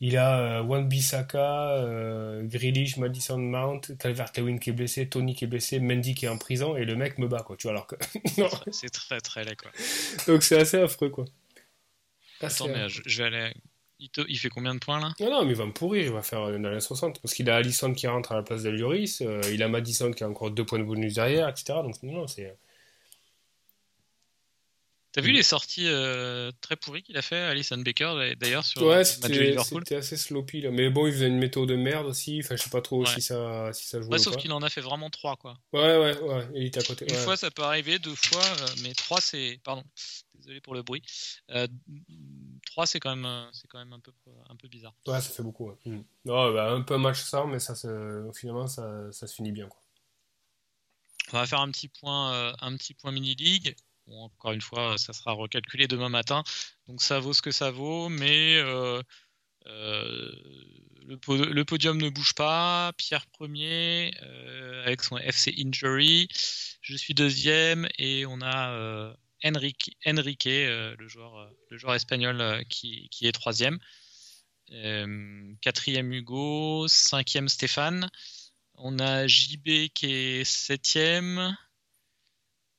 [0.00, 5.44] Il a euh, Wan Bissaka, euh, Grealish, Madison Mount, Calvert-Lewin qui est blessé, Tony qui
[5.44, 7.56] est blessé, Mendy qui est en prison et le mec me bat quoi.
[7.56, 7.96] Tu vois alors que
[8.38, 8.50] non.
[8.70, 9.70] C'est très très laid quoi.
[10.26, 11.24] Donc c'est assez affreux quoi.
[12.40, 13.02] Attends, mais affreux.
[13.04, 13.54] je, je vais aller.
[13.98, 15.14] Il, te- il fait combien de points là?
[15.20, 17.20] Non, non, mais il va me pourrir, il va faire euh, dans les 60.
[17.22, 20.12] Parce qu'il a Allison qui rentre à la place de Lloris, euh, il a Madison
[20.12, 21.82] qui a encore deux points de bonus derrière, etc.
[21.82, 22.56] Donc non, non, c'est.
[25.12, 28.88] T'as vu les sorties euh, très pourries qu'il a fait Alison Baker d'ailleurs sur Ouais,
[28.88, 29.82] le match de c'était Liverpool?
[29.86, 30.70] c'était assez sloppy là.
[30.70, 32.42] Mais bon, il faisait une météo de merde aussi.
[32.44, 33.06] Enfin, je sais pas trop Ouais.
[33.06, 35.56] si ça, si ça jouait Ouais, ou sauf qu'il en a fait vraiment trois quoi.
[35.72, 37.06] Ouais, ouais, ouais, il était à côté.
[37.08, 39.58] Une fois ça peut arriver, deux fois, euh, mais trois c'est.
[39.64, 39.84] Pardon,
[40.46, 41.02] désolé pour le bruit.
[41.50, 41.66] Euh,
[42.66, 44.12] trois c'est quand même, euh, c'est quand même un peu,
[44.48, 44.94] un peu bizarre.
[45.06, 45.68] Ouais, ça fait beaucoup.
[45.70, 45.76] ouais.
[45.84, 46.02] Mm.
[46.24, 47.74] Non, bah, un peu match sans, mais ça,
[48.34, 49.68] finalement, ça, ça se finit bien.
[49.68, 49.80] Quoi.
[51.32, 53.74] On va faire un petit point, euh, un petit point mini league.
[54.06, 56.44] Bon, encore une fois, ça sera recalculé demain matin,
[56.86, 59.02] donc ça vaut ce que ça vaut, mais euh,
[59.66, 60.32] euh,
[61.06, 62.92] le, po- le podium ne bouge pas.
[62.98, 66.28] Pierre premier euh, avec son FC Injury.
[66.82, 69.12] Je suis deuxième et on a euh,
[69.44, 73.78] Enrique, euh, le joueur, euh, le joueur espagnol euh, qui, est troisième.
[75.60, 78.10] Quatrième Hugo, cinquième Stéphane.
[78.74, 81.56] On a JB qui est septième.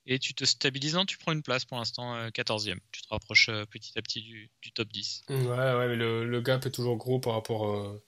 [0.09, 2.79] Et tu te stabilises, tu prends une place pour l'instant, euh, 14e.
[2.91, 5.23] Tu te rapproches petit à petit du, top 10.
[5.29, 7.99] Mm, Ouais, ouais, mais le, gap est toujours gros par rapport,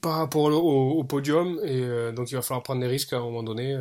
[0.00, 1.60] par rapport au, podium.
[1.64, 3.76] Et donc, il va falloir prendre des risques à un moment donné.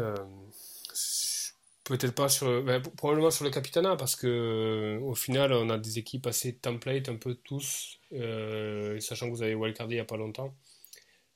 [1.89, 5.78] Peut-être pas sur, ben, probablement sur le Capitana, parce que euh, au final, on a
[5.80, 10.02] des équipes assez template, un peu tous, euh, sachant que vous avez wildcardé il n'y
[10.02, 10.56] a pas longtemps.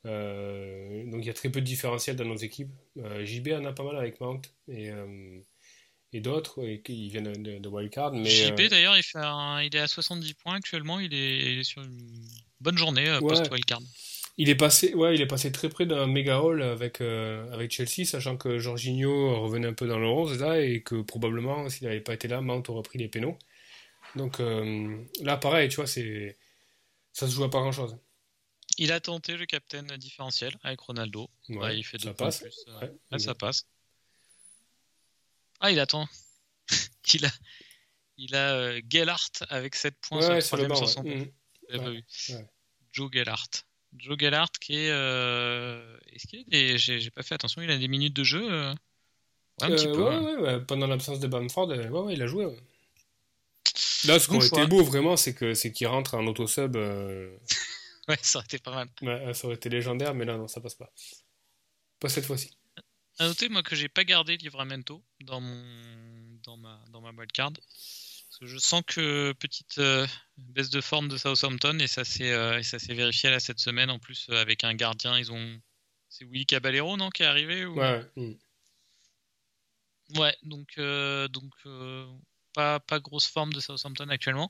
[0.05, 2.71] Euh, donc il y a très peu de différentiel dans nos équipes.
[2.97, 4.89] Euh, JB en a pas mal avec Mount et,
[6.11, 8.13] et d'autres et qui viennent de, de wildcard.
[8.13, 10.99] Mais, JB d'ailleurs, il, fait un- il est à 70 points actuellement.
[10.99, 12.27] Il est, il est sur une
[12.61, 13.19] bonne journée Ouais.
[13.21, 13.79] post-wildcard.
[14.37, 17.71] Il est passé, ouais, il est passé très près d'un méga haul avec, euh, avec
[17.71, 21.87] Chelsea, sachant que Jorginho revenait un peu dans le 11 là, et que probablement, s'il
[21.87, 23.37] n'avait pas été là, Mount aurait pris les pénaux.
[24.15, 26.37] Donc euh, là, pareil, tu vois, c'est,
[27.13, 27.97] ça se joue à pas grand chose.
[28.79, 31.29] Il a tenté le captain différentiel avec Ronaldo.
[31.49, 32.39] Ouais, Ouais, il fait ça deux passe.
[32.39, 32.65] plus.
[32.69, 33.67] euh, Ouais, là, ça passe.
[35.59, 36.07] Ah, il attend.
[37.13, 37.29] il a,
[38.17, 40.75] il a euh, Gellhardt avec 7 points sur le le troisième banc.
[40.75, 40.93] sur ouais.
[40.93, 41.31] son Mhm.
[41.69, 42.03] J'avais pas Ouais, vu.
[42.35, 42.45] ouais.
[42.91, 43.49] Joe Gellhardt.
[43.97, 44.91] Joe Gellhardt qui est.
[44.91, 46.77] euh, Est-ce qu'il a des.
[46.77, 48.71] J'ai pas fait attention, il a des minutes de jeu euh,
[49.61, 50.03] ouais, Un petit Euh, peu.
[50.03, 50.21] ouais, hein.
[50.23, 52.45] ouais, ouais, pendant l'absence de Bamford, ouais, ouais, il a joué.
[54.05, 56.75] Là, ce qui aurait été beau, vraiment, c'est que c'est qu'il rentre en auto-sub.
[58.09, 58.89] Ouais, ça aurait été pas mal.
[59.01, 60.91] ouais, ça aurait été légendaire, mais là, non, ça passe pas.
[62.01, 62.51] Pas cette fois-ci.
[63.17, 65.63] À noter, moi, que j'ai pas gardé Livramento dans, mon...
[66.43, 66.83] dans, ma...
[66.89, 67.51] dans ma wildcard.
[68.33, 72.31] Parce que je sens que petite euh, baisse de forme de Southampton, et ça s'est
[72.31, 73.91] euh, et ça s'est vérifié là cette semaine.
[73.91, 75.61] En plus, euh, avec un gardien, ils ont.
[76.09, 77.75] C'est Willy Caballero, non, qui est arrivé ou...
[77.75, 78.29] Ouais, ouais.
[78.29, 80.19] mm.
[80.19, 80.79] Ouais, donc,
[81.31, 81.53] donc
[82.53, 84.49] pas, pas grosse forme de Southampton actuellement.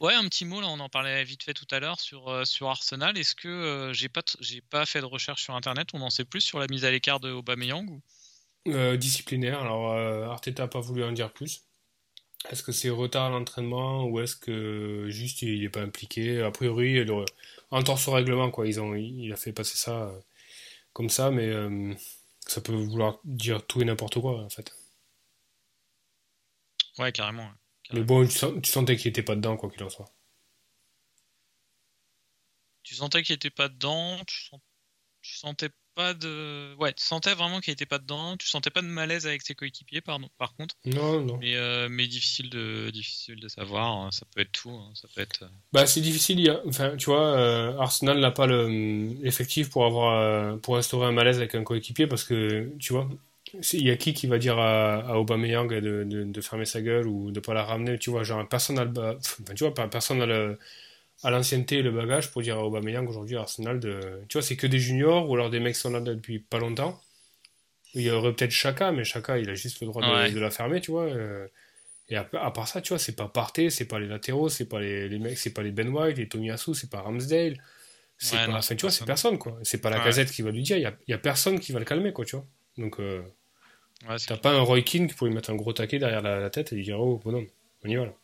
[0.00, 2.44] Ouais, un petit mot, là, on en parlait vite fait tout à l'heure sur, euh,
[2.44, 3.16] sur Arsenal.
[3.18, 6.24] Est-ce que euh, j'ai pas, j'ai pas fait de recherche sur internet On en sait
[6.24, 8.02] plus sur la mise à l'écart de Aubameyang ou...
[8.66, 9.92] Euh, disciplinaire, alors
[10.30, 11.62] Arteta n'a pas voulu en dire plus.
[12.50, 16.42] Est-ce que c'est retard à l'entraînement ou est-ce que juste il n'est pas impliqué?
[16.42, 17.04] A priori,
[17.70, 18.66] en torse au règlement, quoi.
[18.66, 20.20] Ils ont, il a fait passer ça euh,
[20.92, 21.94] comme ça, mais euh,
[22.46, 24.72] ça peut vouloir dire tout et n'importe quoi, en fait.
[26.98, 27.50] Ouais, carrément.
[27.92, 28.38] Mais bon, tu,
[28.70, 30.10] sentais qu'il était pas dedans, quoi qu'il en soit.
[32.82, 34.60] Tu sentais qu'il était pas dedans, tu, sens-
[35.22, 36.74] tu sentais pas de.
[36.78, 39.54] Ouais, tu sentais vraiment qu'il était pas dedans, tu sentais pas de malaise avec ses
[39.54, 40.76] coéquipiers, pardon, par contre.
[40.84, 41.38] Non, non.
[41.40, 45.08] Mais, euh, mais difficile, de, difficile de savoir, hein, ça peut être tout, hein, ça
[45.14, 45.44] peut être.
[45.44, 46.38] euh, Bah, c'est difficile.
[46.38, 48.68] il y a- Enfin, tu vois, euh, Arsenal n'a pas le-
[49.22, 53.08] l'effectif pour avoir, euh, pour instaurer un malaise avec un coéquipier parce que, tu vois,
[53.72, 56.80] il y a qui qui va dire à, à Aubameyang de, de, de fermer sa
[56.80, 59.74] gueule ou de pas la ramener, tu vois, genre personne n'a le, enfin, tu vois,
[59.90, 60.58] personne n'a le,
[61.22, 64.56] à l'ancienneté et le bagage pour dire à Aubameyang aujourd'hui Arsenal de, tu vois, c'est
[64.56, 67.00] que des juniors ou alors des mecs qui sont là depuis pas longtemps.
[67.94, 70.30] Il y aurait peut-être Chaka, mais Chaka, il a juste le droit de, Ouais.
[70.32, 71.04] de la fermer, tu vois.
[71.04, 71.46] euh,
[72.10, 74.66] et à, à part ça, tu vois, c'est pas Partey, c'est pas les latéraux, c'est
[74.68, 77.56] pas les, les mecs, c'est pas les Ben White, les Tomiyasu, c'est pas Ramsdale.
[78.18, 79.38] C'est Ouais, pas, non, enfin, tu vois, c'est personne.
[79.38, 79.58] quoi.
[79.62, 80.04] C'est pas la Ouais.
[80.04, 81.84] casette qui va lui dire, il y a, il y a personne qui va le
[81.84, 82.46] calmer, quoi, tu vois.
[82.78, 83.22] Donc, euh,
[84.26, 86.50] t'as pas un Roy Keane qui pourrait lui mettre un gros taquet derrière la, la
[86.50, 87.46] tête et lui dire, oh, bonhomme,
[87.84, 88.14] on y va, là.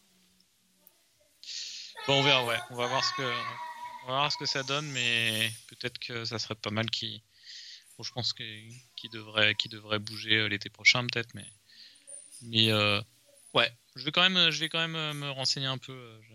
[2.10, 2.56] Bon, on verra, ouais.
[2.70, 6.24] On va voir ce que, on va voir ce que ça donne, mais peut-être que
[6.24, 7.22] ça serait pas mal qui.
[7.96, 11.44] Bon, je pense qu'il devrait, qu'il devrait bouger euh, l'été prochain, peut-être, mais,
[12.42, 13.00] mais euh,
[13.54, 13.70] ouais.
[13.94, 15.92] Je vais quand même, je vais quand même euh, me renseigner un peu.
[15.92, 16.34] euh, je-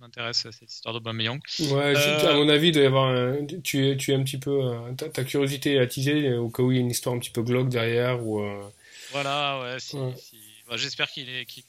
[0.00, 1.40] m'intéresse cette histoire d'Aubameyang.
[1.60, 4.24] Ouais, Euh, à mon avis, il doit y avoir un- tu, es, tu es un
[4.24, 4.60] petit peu.
[4.98, 7.30] ta, ta curiosité est attisée au cas où il y a une histoire un petit
[7.30, 8.68] peu glauque derrière ou euh,
[9.12, 9.80] Voilà, ouais.
[9.80, 10.14] Si, Ouais.
[10.16, 11.62] si- bah, J'espère qu'il est, qu'il,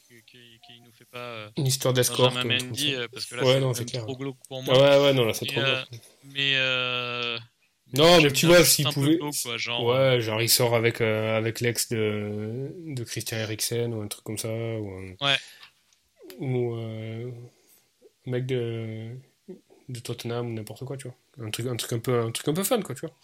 [0.83, 2.35] nous fait pas euh, une histoire d'escorte.
[2.43, 4.73] Mendy euh, parce que là Ouais, c'est trop glauque pour Ah moi.
[4.77, 6.01] ouais, ouais, non, là, c'est trop euh, glauque.
[6.23, 7.37] Mais euh,
[7.93, 9.17] Non, mais tu vois, s'il pouvait.
[9.17, 14.01] quoi, genre, Ouais, genre il sort avec, euh, avec l'ex de, de Christian Eriksen ou
[14.01, 14.49] un truc comme ça.
[14.49, 15.37] Ou un, Ouais.
[16.39, 17.31] Ou euh,
[18.25, 19.11] mec de,
[19.89, 21.15] de Tottenham ou n'importe quoi, tu vois.
[21.45, 23.15] Un truc, un, truc un peu, un truc un peu fun, quoi, tu vois.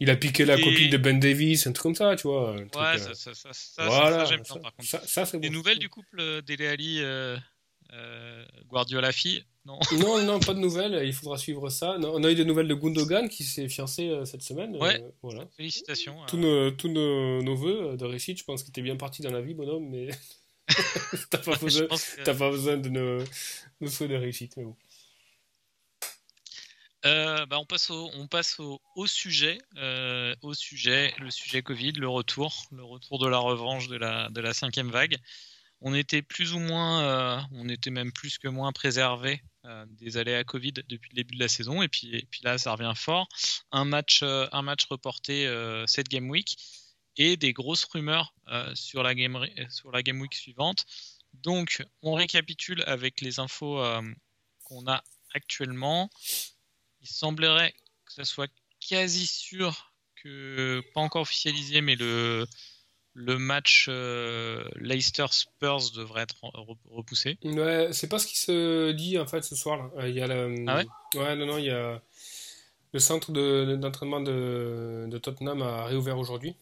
[0.00, 2.50] Il a piqué la Et- copine de Ben Davis, un truc comme ça, tu vois.
[2.66, 4.88] truc, Ouais, euh, ça, ça, ça, ça, voilà, ça, j'aime bien par contre.
[4.88, 5.00] ça,
[5.50, 7.36] nouvelles du couple euh, Dele Alli, euh,
[7.92, 9.44] euh, Guardiola fille?
[9.64, 9.78] Non.
[9.98, 11.96] Non, non, pas de nouvelles, il faudra suivre ça.
[11.98, 14.76] Non, on a eu des nouvelles de Gundogan qui s'est fiancé euh, cette semaine.
[14.76, 15.00] Ouais.
[15.00, 15.46] euh, voilà.
[15.56, 16.16] Félicitations.
[16.26, 19.30] Tous nos, tous nos, nos voeux de réussite, je pense que t'es bien parti dans
[19.30, 20.08] la vie, bonhomme, mais
[21.30, 23.18] t'as pas, besoin- que- t'as pas besoin de nos,
[23.80, 24.56] nos souhaits de réussite.
[24.56, 24.76] Mais bon.
[27.04, 33.88] Euh, bah, on passe euh, au sujet, le sujet Covid, le retour, de la revanche
[33.88, 35.16] de la, cinquième vague.
[35.80, 39.42] On était plus ou moins, euh, on était même plus que moins préservé
[39.90, 43.28] des aléas Covid depuis le début de la saison, et puis, là, ça revient fort.
[43.72, 45.52] Un match, reporté
[45.86, 46.56] cette game week
[47.16, 48.34] et des grosses rumeurs
[48.74, 50.84] sur la game, sur la game week suivante.
[51.34, 53.82] Donc, on récapitule avec les infos
[54.64, 55.02] qu'on a
[55.34, 56.10] actuellement
[57.02, 57.74] il semblerait
[58.06, 62.46] que ça soit quasi sûr que, pas encore officialisé, mais le,
[63.14, 67.38] le match euh, Leicester-Spurs devrait être re- repoussé.
[67.44, 69.78] Ouais, c'est pas ce qui se dit en fait ce soir.
[69.78, 70.02] Là.
[70.02, 70.64] Euh, Il y a le...
[70.68, 70.86] Ah ouais?
[71.20, 72.02] Ouais, non, non, il y a
[72.92, 76.56] le centre de- d'entraînement de, de Tottenham a réouvert aujourd'hui.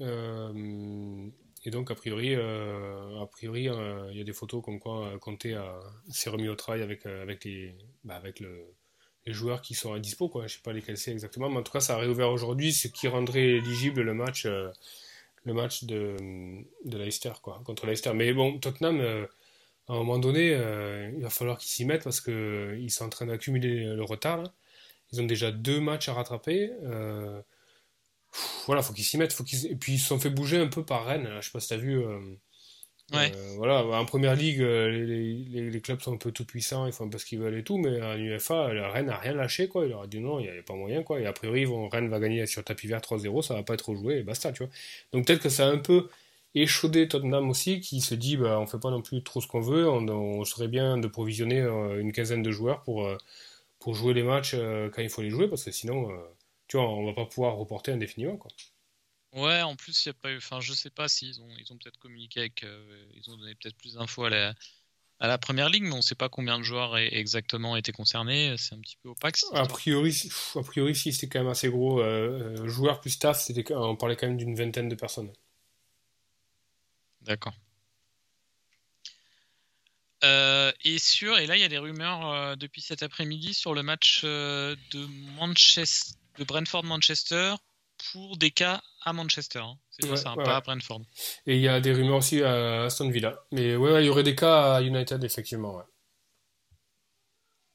[0.00, 1.28] Euh,
[1.64, 3.68] et donc, a priori, euh, a priori
[4.10, 5.46] il y a des photos comme quoi Conte
[6.08, 8.64] s'est remis au travail avec, avec, les, bah, avec le,
[9.26, 10.28] les joueurs qui sont à dispo.
[10.28, 10.46] Quoi.
[10.46, 12.88] Je sais pas lesquels c'est exactement, mais en tout cas, ça a réouvert aujourd'hui, ce
[12.88, 14.70] qui rendrait éligible le match, euh,
[15.44, 16.16] le match de,
[16.84, 18.12] de Leicester quoi, contre Leicester.
[18.14, 19.00] Mais bon, Tottenham.
[19.00, 19.26] euh,
[19.88, 23.08] à un moment donné, euh, il va falloir qu'ils s'y mettent parce qu'ils sont en
[23.08, 24.44] train d'accumuler le retard.
[25.12, 26.70] Ils ont déjà deux matchs à rattraper.
[28.32, 29.32] Pff, voilà, faut qu'ils s'y mettent.
[29.32, 29.66] Faut qu'ils...
[29.66, 31.24] Et puis ils se sont fait bouger un peu par Rennes.
[31.24, 31.40] là.
[31.40, 32.00] Je sais pas si tu as vu.
[33.14, 36.92] Euh, euh, voilà, en première ligue, euh, les, clubs sont un peu tout puissants, ils
[36.92, 39.34] font un peu ce qu'ils veulent et tout, mais en UEFA, le Rennes n'a rien
[39.34, 39.84] lâché, quoi.
[39.84, 41.20] Il leur a dit non, il n'y a, pas moyen, quoi.
[41.20, 43.88] Et a priori, vont, Rennes va gagner sur tapis vert 3-0, ça va pas être
[43.90, 44.72] rejoué, et basta, tu vois.
[45.12, 46.08] Donc peut-être que ça a un peu
[46.54, 49.60] échaudé Tottenham aussi, qui se dit, bah, on fait pas non plus trop ce qu'on
[49.60, 53.16] veut, on, on serait bien de provisionner euh, une quinzaine de joueurs pour, euh,
[53.78, 56.16] pour jouer les matchs euh, quand il faut les jouer, parce que sinon, euh,
[56.68, 58.50] tu vois, on va pas pouvoir reporter indéfiniment, quoi.
[59.32, 60.36] Ouais, en plus, il a pas eu.
[60.36, 62.62] Enfin, je sais pas s'ils ont, ils ont peut-être communiqué avec.
[62.64, 64.54] euh, ils ont donné peut-être plus d'infos à la,
[65.20, 68.54] à la première ligue, mais on sait pas combien de joueurs exactement étaient concernés.
[68.58, 69.38] C'est un petit peu opaque.
[69.52, 73.10] A priori, pff, a priori, si c'était quand même assez gros, euh, euh, joueurs plus
[73.10, 75.32] staff, c'était, on parlait quand même d'une vingtaine de personnes.
[77.22, 77.54] D'accord.
[80.24, 83.74] Euh, et sur, et là il y a des rumeurs euh, depuis cet après-midi sur
[83.74, 87.54] le match de Manchester, de Brentford-Manchester
[88.12, 89.60] pour des cas à Manchester.
[89.60, 89.78] hein.
[89.90, 90.56] C'est Ouais, ça, ouais, pas ouais.
[90.56, 91.02] à Brentford.
[91.46, 93.38] Et il y a des rumeurs aussi à Aston Villa.
[93.52, 95.76] Mais ouais, ouais, il y aurait des cas à United, effectivement.
[95.76, 95.84] Ouais.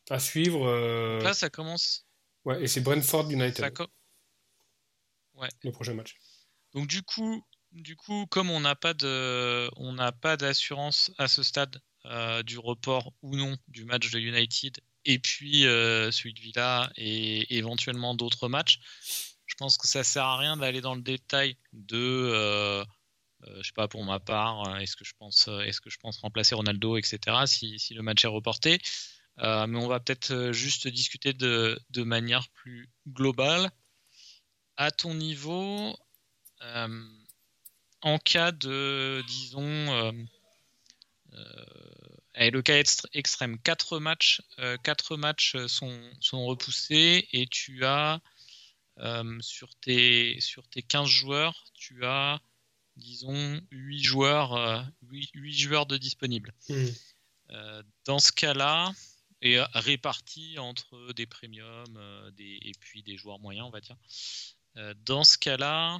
[0.09, 0.65] À suivre.
[0.67, 2.05] euh, Là ça commence.
[2.45, 3.87] ouais, et c'est Brentford United, co-
[5.63, 6.15] le prochain match.
[6.73, 11.27] Donc du coup, du coup, comme on n'a pas de, on n'a pas d'assurance à
[11.27, 16.33] ce stade euh, du report ou non du match de United et puis euh, celui
[16.33, 18.79] de Villa et éventuellement d'autres matchs,
[19.47, 22.85] je pense que ça sert à rien d'aller dans le détail de, euh,
[23.43, 25.89] euh, je sais pas pour ma part, euh, est-ce que je pense, euh, est-ce que
[25.89, 27.45] je pense remplacer Ronaldo, etc.
[27.45, 28.79] Si, le match est reporté,
[29.37, 33.69] mais on va peut-être juste discuter de, manière plus globale.
[34.77, 35.95] À ton niveau,
[38.01, 40.25] en cas de, disons,
[42.35, 42.81] le cas
[43.13, 44.41] extrême, 4 matchs,
[44.83, 48.19] quatre matchs sont repoussés et tu as,
[48.99, 52.41] euh, sur, tes, sur tes 15 joueurs, tu as,
[52.95, 56.53] disons, 8 joueurs, euh, 8, joueurs de disponibles.
[56.69, 56.85] Hmm.
[57.51, 58.91] Euh, dans ce cas-là,
[59.43, 63.95] et répartis entre des premiums des, et puis des joueurs moyens, on va dire.
[65.05, 65.99] Dans ce cas-là,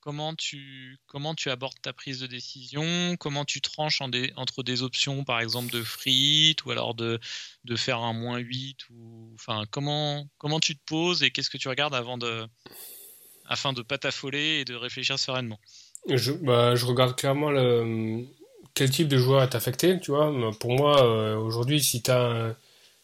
[0.00, 3.16] comment tu, comment tu abordes ta prise de décision?
[3.18, 4.00] Comment tu tranches
[4.36, 7.18] entre des options, par exemple, de hit ou alors de,
[7.64, 11.58] de faire un moins 8 ou, enfin, comment, comment tu te poses et qu'est-ce que
[11.58, 12.46] tu regardes avant de,
[13.46, 15.58] afin de pas t'affoler et de réfléchir sereinement?
[16.08, 18.24] Je, bah, je regarde clairement le,
[18.74, 20.32] quel type de joueur est affecté, tu vois.
[20.60, 22.56] Pour moi, euh, aujourd'hui, si tu as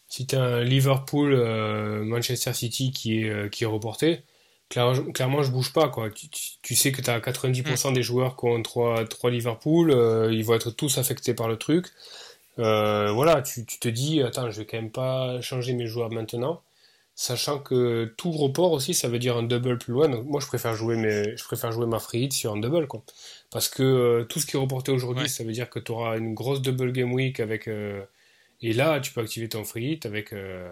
[0.07, 4.23] si tu as un Liverpool-Manchester City qui est, qui est reporté,
[4.69, 5.89] clairement, je bouge pas.
[5.89, 6.09] Quoi.
[6.09, 9.91] Tu, sais que tu as 90% des joueurs qui ont 3, 3 Liverpool,
[10.31, 11.87] ils vont être tous affectés par le truc.
[12.57, 16.61] voilà, tu, tu, te dis, attends, je vais quand même pas changer mes joueurs maintenant.
[17.17, 20.09] Sachant que tout report aussi, ça veut dire un double plus loin.
[20.09, 22.87] Donc moi, je préfère jouer, mes, je préfère jouer ma free hit sur un double.
[22.87, 23.03] Quoi.
[23.51, 26.17] Parce que euh, tout ce qui est reporté aujourd'hui, ça veut dire que tu auras
[26.17, 27.69] une grosse double game week avec.
[27.69, 28.03] Euh,
[28.61, 30.33] et là, tu peux activer ton free hit avec.
[30.33, 30.67] Euh,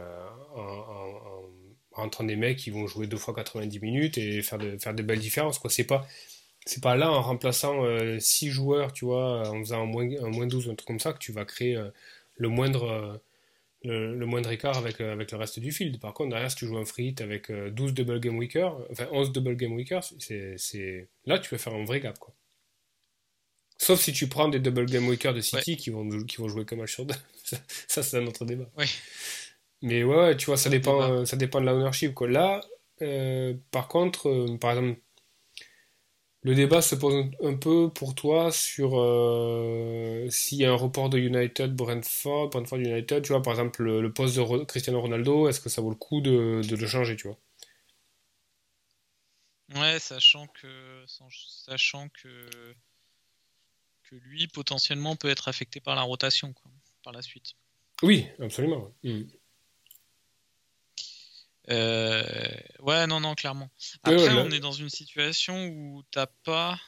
[1.95, 5.03] en, des mecs qui vont jouer deux fois 90 minutes et faire de, faire de
[5.03, 5.60] belles différences.
[5.60, 5.69] Quoi.
[5.69, 6.08] C'est pas.
[6.65, 7.84] C'est pas là en remplaçant
[8.19, 10.99] 6 joueurs, tu vois, en faisant un moins, un moins 12 ou un truc comme
[10.99, 11.77] ça, que tu vas créer
[12.38, 13.21] le moindre
[13.84, 15.99] le, moindre écart avec, euh, avec le reste du field.
[15.99, 18.75] Par contre, derrière, si tu joues un free hit avec 12 euh, double game weekers,
[18.91, 22.17] enfin 11 double game weekers, c'est, là tu peux faire un vrai gap.
[22.19, 22.34] Quoi.
[23.77, 26.65] Sauf si tu prends des double game weekers de City qui, vont, qui vont jouer
[26.65, 27.15] comme un sur deux.
[27.88, 28.69] ça, c'est un autre débat.
[29.84, 32.15] Mais ouais, tu vois, ça dépend, euh, ça dépend de la ownership.
[32.15, 32.30] Quoi.
[32.30, 32.62] Là,
[33.72, 35.00] par contre, par exemple,
[36.43, 41.10] le débat se pose un peu pour toi sur euh, s'il y a un report
[41.10, 45.62] de United, Brentford, Brentford United, tu vois, par exemple, le, poste de Cristiano Ronaldo, est-ce
[45.62, 47.38] que ça vaut le coup de, le changer, tu vois?
[49.76, 52.76] Ouais, sachant que, sachant que,
[54.04, 56.69] que lui, potentiellement, peut être affecté par la rotation, quoi,
[57.04, 57.54] par la suite.
[58.02, 58.93] Oui, absolument.
[59.04, 59.22] Mm.
[61.69, 63.69] Euh, ouais, non, non, clairement.
[64.04, 66.80] Après, on est dans une situation où t'as pas.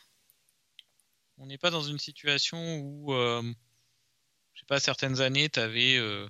[1.38, 3.42] On n'est pas dans une situation où, euh,
[4.54, 6.28] je sais pas, certaines années, t'avais euh,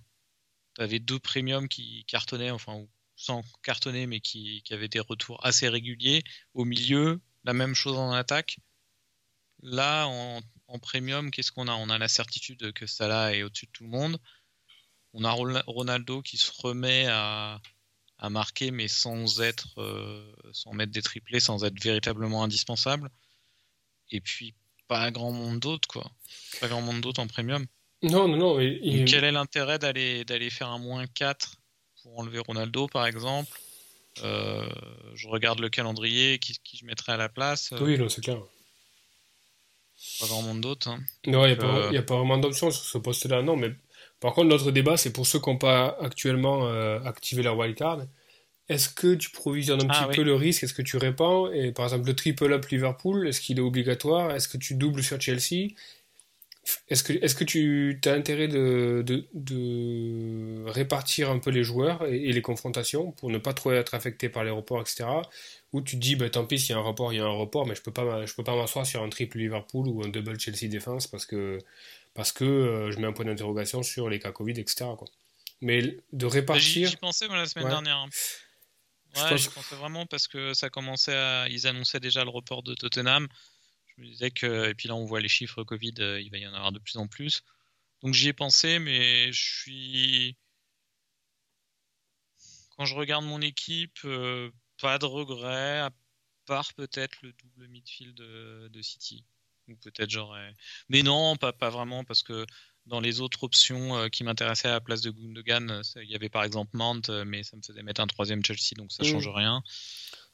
[0.78, 5.70] avais deux premiums qui cartonnaient, enfin, sans cartonner, mais qui, qui avaient des retours assez
[5.70, 6.24] réguliers.
[6.54, 8.58] Au milieu, la même chose en attaque.
[9.62, 11.74] Là, en, en premium, qu'est-ce qu'on a?
[11.74, 14.20] On a la certitude que Salah est au-dessus de tout le monde.
[15.14, 17.62] On a Ronaldo qui se remet à,
[18.26, 23.10] à marquer, mais sans être, euh, sans mettre des triplés, sans être véritablement indispensable.
[24.12, 24.54] Et puis
[24.88, 26.12] pas grand monde d'autres, quoi.
[26.60, 27.66] Pas grand monde d'autres en premium.
[28.04, 28.58] Non, non, non.
[28.58, 31.56] quel est l'intérêt d'aller d'aller faire un moins 4
[32.04, 33.58] pour enlever Ronaldo, par exemple?
[34.24, 34.70] Euh,
[35.16, 37.74] Je regarde le calendrier, qui, qui, je mettrais à la place.
[37.80, 38.42] Oui, non, c'est clair.
[40.20, 40.88] Pas grand monde d'autres.
[40.90, 41.00] Hein.
[41.26, 43.74] Non, il n'y a, a, pas vraiment d'option sur ce poste-là, non, mais
[44.20, 48.06] par contre, notre débat, c'est pour ceux qui n'ont pas actuellement euh, activé leur wildcard.
[48.68, 50.64] Est-ce que tu provisionnes un ah petit peu le risque?
[50.64, 51.52] Est-ce que tu répands?
[51.52, 54.32] Et par exemple, le triple up Liverpool, est-ce qu'il est obligatoire?
[54.32, 55.74] Est-ce que tu doubles sur Chelsea?
[56.90, 62.32] Est-ce que, est que tu as intérêt de, de, répartir un peu les joueurs et,
[62.32, 65.06] les confrontations pour ne pas trop être affecté par les reports, etc.
[65.74, 67.26] Ou tu te dis, bah, tant pis, s'il y a un report, il y a
[67.26, 70.40] un report, mais je ne peux pas m'asseoir sur un triple Liverpool ou un double
[70.40, 71.60] Chelsea défense parce que
[72.16, 74.86] parce que euh, je mets un point d'interrogation sur les cas Covid, etc.
[74.98, 75.08] Quoi.
[75.62, 76.90] Mais de répartir.
[76.90, 77.98] J'y pensais moi, la semaine dernière.
[77.98, 78.10] Hein.
[79.16, 81.48] Ouais, j'y pensais vraiment parce que ça commençait à.
[81.50, 83.28] Ils annonçaient déjà le report de Tottenham.
[83.86, 84.70] Je me disais que.
[84.70, 86.80] Et puis là, on voit les chiffres Covid, euh, il va y en avoir de
[86.80, 87.44] plus en plus.
[88.02, 90.38] Donc j'y ai pensé, mais je suis.
[92.78, 94.52] Quand je regarde mon équipe, euh,
[94.82, 95.92] pas de regret, à
[96.46, 99.26] part peut-être le double midfield de, de City
[99.82, 100.54] peut-être j'aurais.
[100.90, 102.46] Mais non, pas, pas vraiment, parce que
[102.86, 106.16] dans les autres options euh, qui m'intéressaient à la place de Gundogan, euh, il y
[106.16, 109.04] avait par exemple Mount, euh, mais ça me faisait mettre un troisième Chelsea, donc ça
[109.04, 109.12] ne mmh.
[109.12, 109.62] change rien.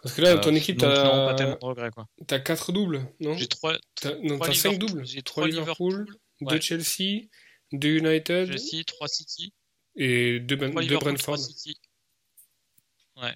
[0.03, 1.03] Parce que là, ton équipe, t'as.
[1.03, 2.07] Non, pas tellement de regrets, quoi.
[2.27, 3.37] T'as 4 doubles, non?
[3.37, 3.77] J'ai 3.
[3.95, 5.05] T'as 5 doubles.
[5.05, 6.07] J'ai 3 Liverpool,
[6.41, 7.27] 2 Chelsea,
[7.71, 8.47] 2 United.
[8.47, 9.53] Chelsea, 3 City.
[9.95, 11.37] Et 2 Brentford.
[13.17, 13.35] Ouais.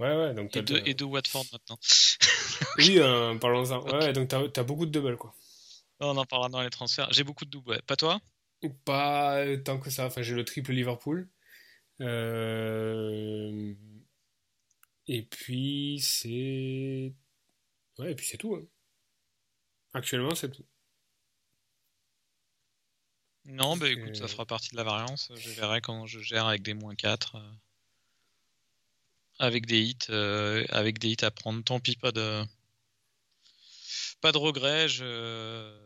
[0.00, 1.78] Ouais, ouais, donc et, deux, et deux Watford maintenant.
[2.78, 3.84] oui, euh, parlons-en.
[3.92, 5.34] Ouais, donc t'as as beaucoup de doubles, quoi.
[6.00, 7.12] On en parlera dans les transferts.
[7.12, 7.82] J'ai beaucoup de doubles, ouais.
[7.86, 8.20] Pas toi?
[8.84, 10.06] Pas tant que ça.
[10.06, 11.28] Enfin, j'ai le triple Liverpool.
[12.00, 13.74] Euh...
[15.06, 17.12] Et puis, c'est.
[17.98, 18.56] Ouais, et puis c'est tout.
[18.56, 18.66] Hein.
[19.92, 20.64] Actuellement, c'est tout.
[23.46, 25.30] Non, bah écoute, ça fera partie de la variance.
[25.36, 27.36] Je verrai quand je gère avec des moins 4
[29.38, 31.62] avec des hits, euh, avec des hits à prendre.
[31.62, 32.44] Tant pis, pas de,
[34.20, 34.88] pas de regrets.
[34.88, 35.76] Je...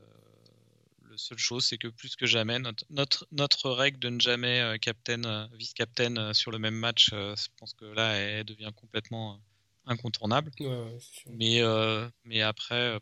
[1.02, 4.76] Le seule chose, c'est que plus que jamais, notre, notre, règle de ne jamais euh,
[4.76, 9.40] captain, euh, vice-captain sur le même match, je pense que là, elle devient complètement
[9.86, 10.52] incontournable.
[11.26, 11.62] mais,
[12.24, 13.00] mais après,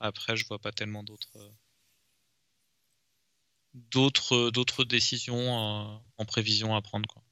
[0.00, 1.52] après, je vois pas tellement d'autres
[3.74, 5.50] d'autres d'autres décisions
[6.16, 7.22] en prévision à prendre quoi.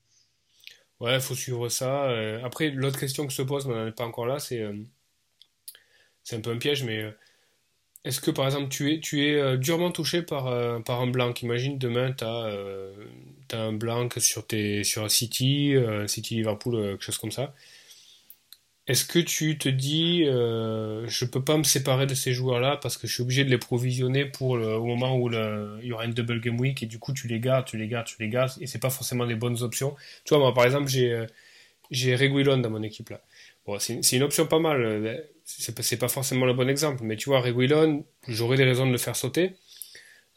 [1.01, 2.05] Ouais, faut suivre ça.
[2.11, 4.61] Euh, après, l'autre question que se pose, mais on n'en est pas encore là, c'est
[4.61, 4.75] euh,
[6.25, 7.11] c'est un peu un piège, mais euh,
[8.05, 10.45] est-ce que par exemple tu es, tu es durement touché par,
[10.85, 11.35] par un blanc?
[11.43, 12.53] Imagine demain tu as,
[13.59, 15.75] un blanc sur, tes, sur un City,
[16.09, 17.55] City Liverpool, quelque chose comme ça.
[18.89, 23.07] Est-ce que tu te dis je peux pas me séparer de ces joueurs-là parce que
[23.07, 26.41] je suis obligé de les provisionner pour au moment où il y aura une double
[26.41, 28.67] game week et du coup tu les gardes, tu les gardes, tu les gardes et
[28.67, 29.97] c'est pas forcément des bonnes options.
[30.25, 31.27] Tu vois moi par exemple j'ai
[31.91, 33.21] j'ai Reguilon dans mon équipe là.
[33.67, 37.41] Bon, c'est une option pas mal c'est pas forcément le bon exemple, mais tu vois,
[37.41, 39.57] Reguilon, j'aurais des raisons de le faire sauter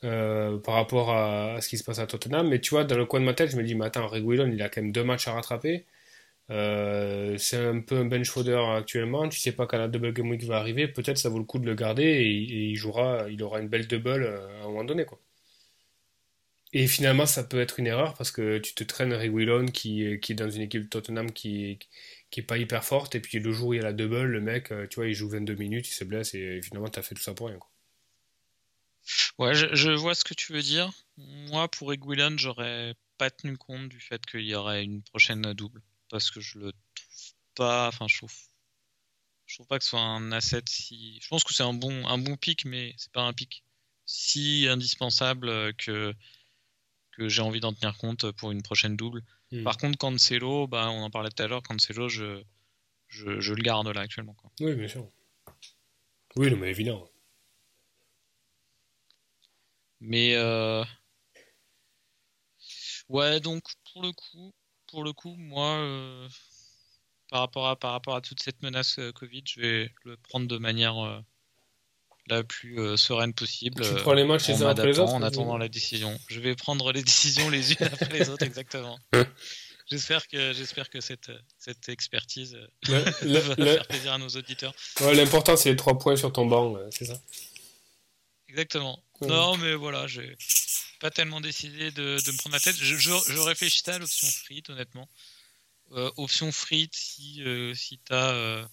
[0.04, 3.06] euh, par rapport à, ce qui se passe à Tottenham, mais tu vois, dans le
[3.06, 5.04] coin de ma tête, je me dis, mais attends, Reguilon, il a quand même deux
[5.04, 5.86] matchs à rattraper.
[6.52, 9.30] Euh, c'est un peu un bench fodder actuellement.
[9.30, 10.88] Tu sais pas quand la double game week va arriver.
[10.88, 13.88] Peut-être ça vaut le coup de le garder et, il jouera, il aura une belle
[13.88, 15.06] double euh, à un moment donné.
[16.74, 20.34] Et finalement, ça peut être une erreur parce que tu te traînes Reguilon qui, qui
[20.34, 21.80] est dans une équipe de Tottenham qui,
[22.32, 24.24] qui est pas hyper forte, et puis le jour où il y a la double,
[24.24, 27.00] le mec, euh, tu vois, il joue 22 minutes, il se blesse, et finalement, tu
[27.00, 27.58] as fait tout ça pour rien.
[27.58, 27.70] Quoi.
[29.40, 30.92] Ouais, je, vois ce que tu veux dire.
[31.18, 35.82] Moi, pour Eguilon, j'aurais pas tenu compte du fait qu'il y aurait une prochaine double,
[36.10, 38.34] parce que je le trouve pas, enfin, je trouve,
[39.46, 41.20] je trouve pas que ce soit un asset si.
[41.22, 43.64] Je pense que c'est un bon, un bon pic, mais c'est pas un pic
[44.06, 46.14] si indispensable que
[47.12, 49.24] que j'ai envie d'en tenir compte pour une prochaine double.
[49.52, 49.64] Hmm.
[49.64, 52.42] Par contre, Cancelo, bah, on en parlait tout à l'heure, Cancelo, je,
[53.08, 54.34] je, je, le garde là actuellement.
[54.36, 54.52] Quoi.
[54.62, 55.10] Oui, bien sûr.
[56.36, 57.10] Oui, mais évident.
[60.00, 60.84] Mais euh...
[63.10, 64.54] ouais, donc pour le coup,
[64.90, 66.28] pour le coup, moi, euh,
[67.30, 70.48] par rapport à par rapport à toute cette menace euh, Covid, je vais le prendre
[70.48, 71.20] de manière euh,
[72.28, 73.84] la plus sereine possible.
[73.84, 76.18] Tu prends les matchs les uns après les autres En attendant la décision.
[76.28, 79.00] Je vais prendre les décisions les unes après les autres, exactement.
[79.92, 82.56] J'espère que, j'espère que cette, cette expertise
[82.88, 84.72] va faire plaisir à nos auditeurs.
[85.02, 87.20] Ouais, L'important, c'est les trois points sur ton banc, c'est ça
[88.48, 89.04] Exactement.
[89.22, 90.36] Non, mais voilà, j'ai
[91.00, 92.76] pas tellement décidé de, de me prendre la tête.
[92.76, 95.08] Je, je, je réfléchissais à l'option frite, honnêtement.
[96.18, 97.44] option frite, si,
[97.76, 98.70] si tu as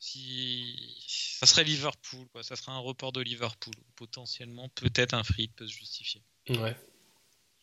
[0.00, 0.96] si
[1.38, 2.42] ça serait Liverpool, quoi.
[2.42, 3.74] Ça serait un report de Liverpool.
[3.96, 6.22] Potentiellement, peut-être un free peut se justifier.
[6.48, 6.76] Ouais.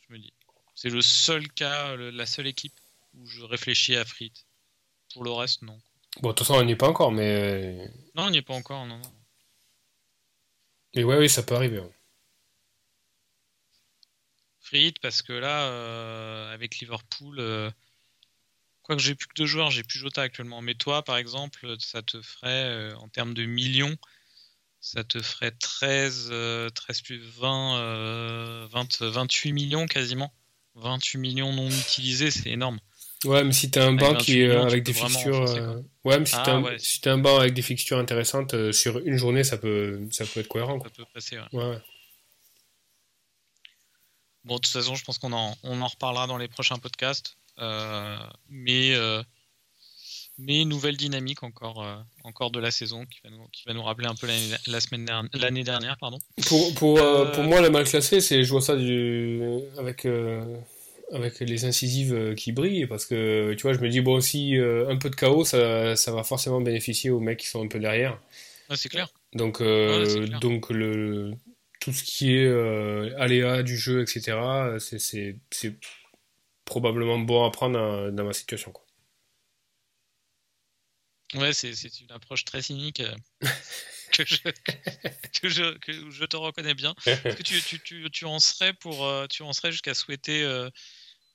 [0.07, 0.33] Je me dis.
[0.75, 2.79] C'est le seul cas, la seule équipe
[3.15, 4.33] où je réfléchis à Frit.
[5.13, 5.81] Pour le reste, non.
[6.21, 7.91] Bon, de toute façon, on n'y est pas encore, mais.
[8.13, 9.01] Non, on n'y est pas encore, non.
[10.93, 11.81] Et ouais, oui, ça peut arriver.
[15.01, 17.69] Parce que là, euh, avec Liverpool, euh,
[18.87, 20.61] que j'ai plus que deux joueurs, j'ai plus Jota actuellement.
[20.61, 23.95] Mais toi, par exemple, ça te ferait, euh, en termes de millions,
[24.79, 26.69] ça te ferait 13, 13 euh,
[27.03, 30.33] plus 20, 20, 28 millions quasiment.
[30.75, 32.79] 28 millions non utilisés, c'est énorme.
[33.25, 36.55] Ouais, mais si t'as un banc qui est avec des fixtures, ouais, mais si t'as
[36.55, 40.41] un, si un banc avec des fixtures intéressantes sur une journée, ça peut, ça peut
[40.41, 40.79] être cohérent.
[40.83, 41.39] Ça peut passer.
[41.51, 41.65] Ouais.
[41.65, 41.81] ouais.
[44.47, 47.35] Bon, de toute façon, je pense qu'on en, on en reparlera dans les prochains podcasts.
[47.59, 48.17] Euh,
[48.49, 49.21] mais euh,
[50.37, 53.83] mais nouvelle dynamique encore, euh, encore de la saison qui va nous, qui va nous
[53.83, 54.27] rappeler un peu
[54.67, 56.19] la semaine l'année dernière, pardon.
[56.47, 56.97] Pour, pour,
[57.33, 59.41] pour moi, le mal classé, c'est je vois ça du,
[59.77, 60.07] avec
[61.11, 64.95] avec les incisives qui brillent parce que tu vois, je me dis bon aussi un
[64.95, 68.17] peu de chaos, ça, ça, va forcément bénéficier aux mecs qui sont un peu derrière.
[68.75, 69.09] c'est clair.
[69.33, 69.61] Donc
[70.39, 71.33] donc le
[71.79, 72.47] tout ce qui est
[73.17, 74.37] aléa du jeu, etc.
[74.79, 75.79] C'est
[76.65, 78.71] probablement bon à prendre dans ma situation.
[78.71, 78.87] Quoi.
[81.35, 83.13] Ouais, c'est, une approche très cynique euh,
[84.13, 84.37] que, je,
[85.41, 86.95] que, je, que, je, te reconnais bien.
[87.05, 90.43] Est-ce que tu, tu, tu, tu, en serais pour euh, tu en serais jusqu'à souhaiter
[90.43, 90.69] euh,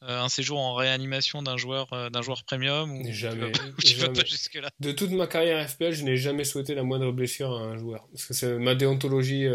[0.00, 3.52] un séjour en réanimation d'un joueur d'un joueur premium ou jamais,
[3.84, 6.82] tu vas, pas jusque là De toute ma carrière FPL, je n'ai jamais souhaité la
[6.82, 9.46] moindre blessure à un joueur parce que c'est ma déontologie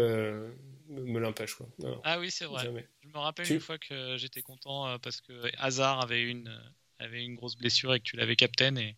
[0.88, 1.54] me l'empêche.
[1.54, 1.68] Quoi.
[2.04, 2.64] ah oui, c'est vrai.
[3.02, 7.04] Je me rappelle une fois que j'étais content euh, parce que Hazard avait une, euh,
[7.04, 8.96] avait une grosse blessure et que tu l'avais captain et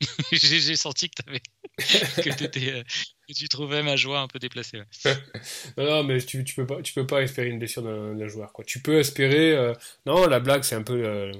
[0.32, 1.40] j'ai senti que, avais...
[1.78, 2.82] que, étais, euh,
[3.28, 4.82] que, tu trouvais ma joie un peu déplacée.
[5.76, 8.52] non, mais tu, tu, peux pas, tu peux pas espérer une blessure d'un joueur.
[8.52, 8.64] Quoi.
[8.64, 9.74] Tu peux espérer.
[10.06, 11.32] Non, la blague, c'est un peu.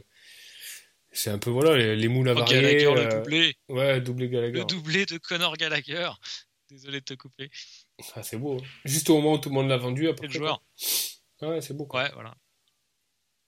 [1.15, 2.63] C'est un peu voilà les, moules à oh, varier.
[2.63, 3.57] Gallagher, le doublé.
[3.69, 4.61] Ouais, doublé Gallagher.
[4.61, 6.11] Le doublé de Conor Gallagher.
[6.71, 7.51] Désolé de te couper.
[8.15, 8.59] Ah, c'est beau.
[8.59, 8.67] Hein.
[8.85, 10.09] Juste au moment où tout le monde l'a vendu.
[10.09, 10.63] Le joueur.
[11.41, 11.89] Ouais, c'est beau.
[11.93, 12.35] Ouais, voilà.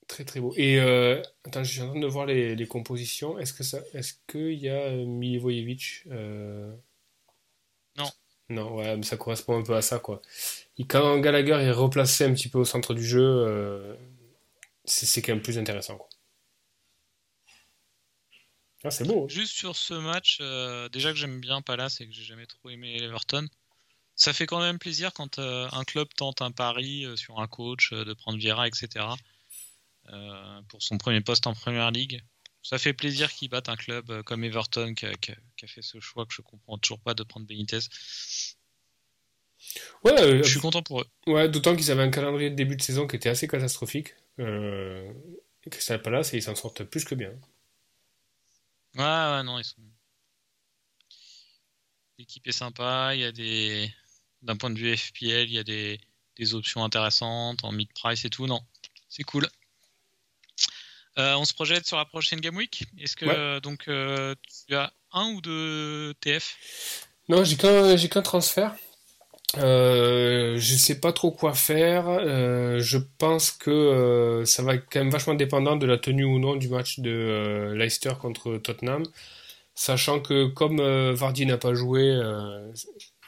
[0.07, 0.53] Très très beau.
[0.55, 3.39] Et euh, attends, je suis en train de voir les, les compositions.
[3.39, 6.75] Est-ce que ça, est-ce qu'il y a euh, Milivojevic euh...
[7.97, 8.11] Non.
[8.49, 10.21] Non, ouais, mais ça correspond un peu à ça, quoi.
[10.77, 13.95] Et quand Gallagher est replacé un petit peu au centre du jeu, euh,
[14.83, 16.09] c'est quand même plus intéressant, quoi.
[18.83, 19.27] Ah, c'est beau.
[19.27, 20.39] Juste sur ce match,
[20.91, 23.47] déjà que j'aime bien Palace et que j'ai jamais trop aimé Everton,
[24.15, 27.47] Ça fait quand même plaisir quand euh, un club tente un pari euh, sur un
[27.47, 29.15] coach, euh, de prendre Vieira, etc.
[30.69, 32.21] pour son premier poste en Première Ligue.
[32.63, 35.67] Ça fait plaisir qu'ils battent un club comme Everton qui a, qui a- qui a
[35.67, 37.79] fait ce choix que je comprends toujours pas de prendre Benitez.
[40.03, 41.07] Ouais, euh, Je suis content pour eux.
[41.27, 44.13] ouais d'autant qu'ils avaient un calendrier de début de saison qui était assez catastrophique.
[44.39, 45.11] Euh,
[45.69, 47.31] Crystal Palace, et ils s'en sortent plus que bien.
[48.95, 49.81] Ouais, ouais, non, ils sont.
[52.17, 53.91] L'équipe est sympa, il y a des.
[54.45, 55.99] D'un point de vue FPL, il y a des,
[56.37, 58.47] des options intéressantes en mid-price et tout.
[58.47, 58.61] Non,
[59.09, 59.47] c'est cool.
[61.17, 62.83] Euh, on se projette sur la prochaine Game Week.
[62.99, 63.35] Est-ce que Ouais.
[63.35, 64.35] euh, donc euh,
[64.67, 66.57] tu as un ou deux TF
[67.29, 68.75] Non, j'ai qu'un j'ai qu'un transfert.
[69.57, 72.05] Euh, je sais pas trop quoi faire.
[72.79, 76.55] Je pense que ça va être quand même vachement dépendant de la tenue ou non
[76.57, 79.03] du match de Leicester contre Tottenham.
[79.73, 80.81] Sachant que comme
[81.13, 82.11] Vardy n'a pas joué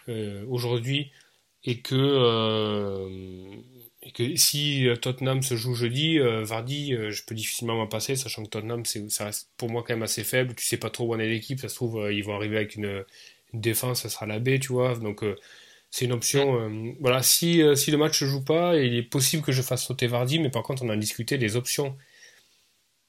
[0.09, 1.11] euh, euh, aujourd'hui
[1.63, 3.09] et que, euh,
[4.01, 8.15] et que si Tottenham se joue jeudi, euh, Vardy, euh, je peux difficilement m'en passer,
[8.15, 10.55] sachant que Tottenham, c'est, ça reste pour moi quand même assez faible.
[10.55, 12.57] Tu sais pas trop où en est l'équipe, ça se trouve, euh, ils vont arriver
[12.57, 13.03] avec une,
[13.53, 14.95] une défense, ça sera la B, tu vois.
[14.97, 15.35] Donc euh,
[15.91, 16.59] c'est une option.
[16.61, 19.61] euh, voilà, si, euh, si le match se joue pas, il est possible que je
[19.61, 21.97] fasse sauter Vardy, mais par contre, on a discuté, les options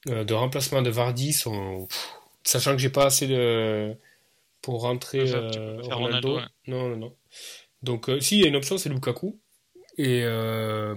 [0.09, 1.87] euh, de remplacement de Vardy sont.
[1.89, 2.09] pff,
[2.45, 3.95] sachant que j'ai pas assez de.
[4.63, 6.29] Pour rentrer tu euh, peux faire Ronaldo.
[6.29, 6.43] Ronaldo, ouais.
[6.67, 7.17] Non, non, non.
[7.83, 9.41] Donc, euh, si, il y a une option, c'est Lukaku.
[9.97, 10.95] Et euh,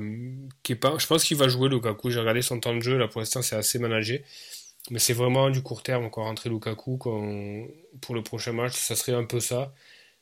[0.61, 2.11] qui est pas, je pense qu'il va jouer Lukaku.
[2.11, 4.23] J'ai regardé son temps de jeu, là pour l'instant c'est assez managé.
[4.91, 7.65] Mais c'est vraiment du court terme encore rentrer Lukaku quand,
[8.01, 9.73] pour le prochain match, ça serait un peu ça.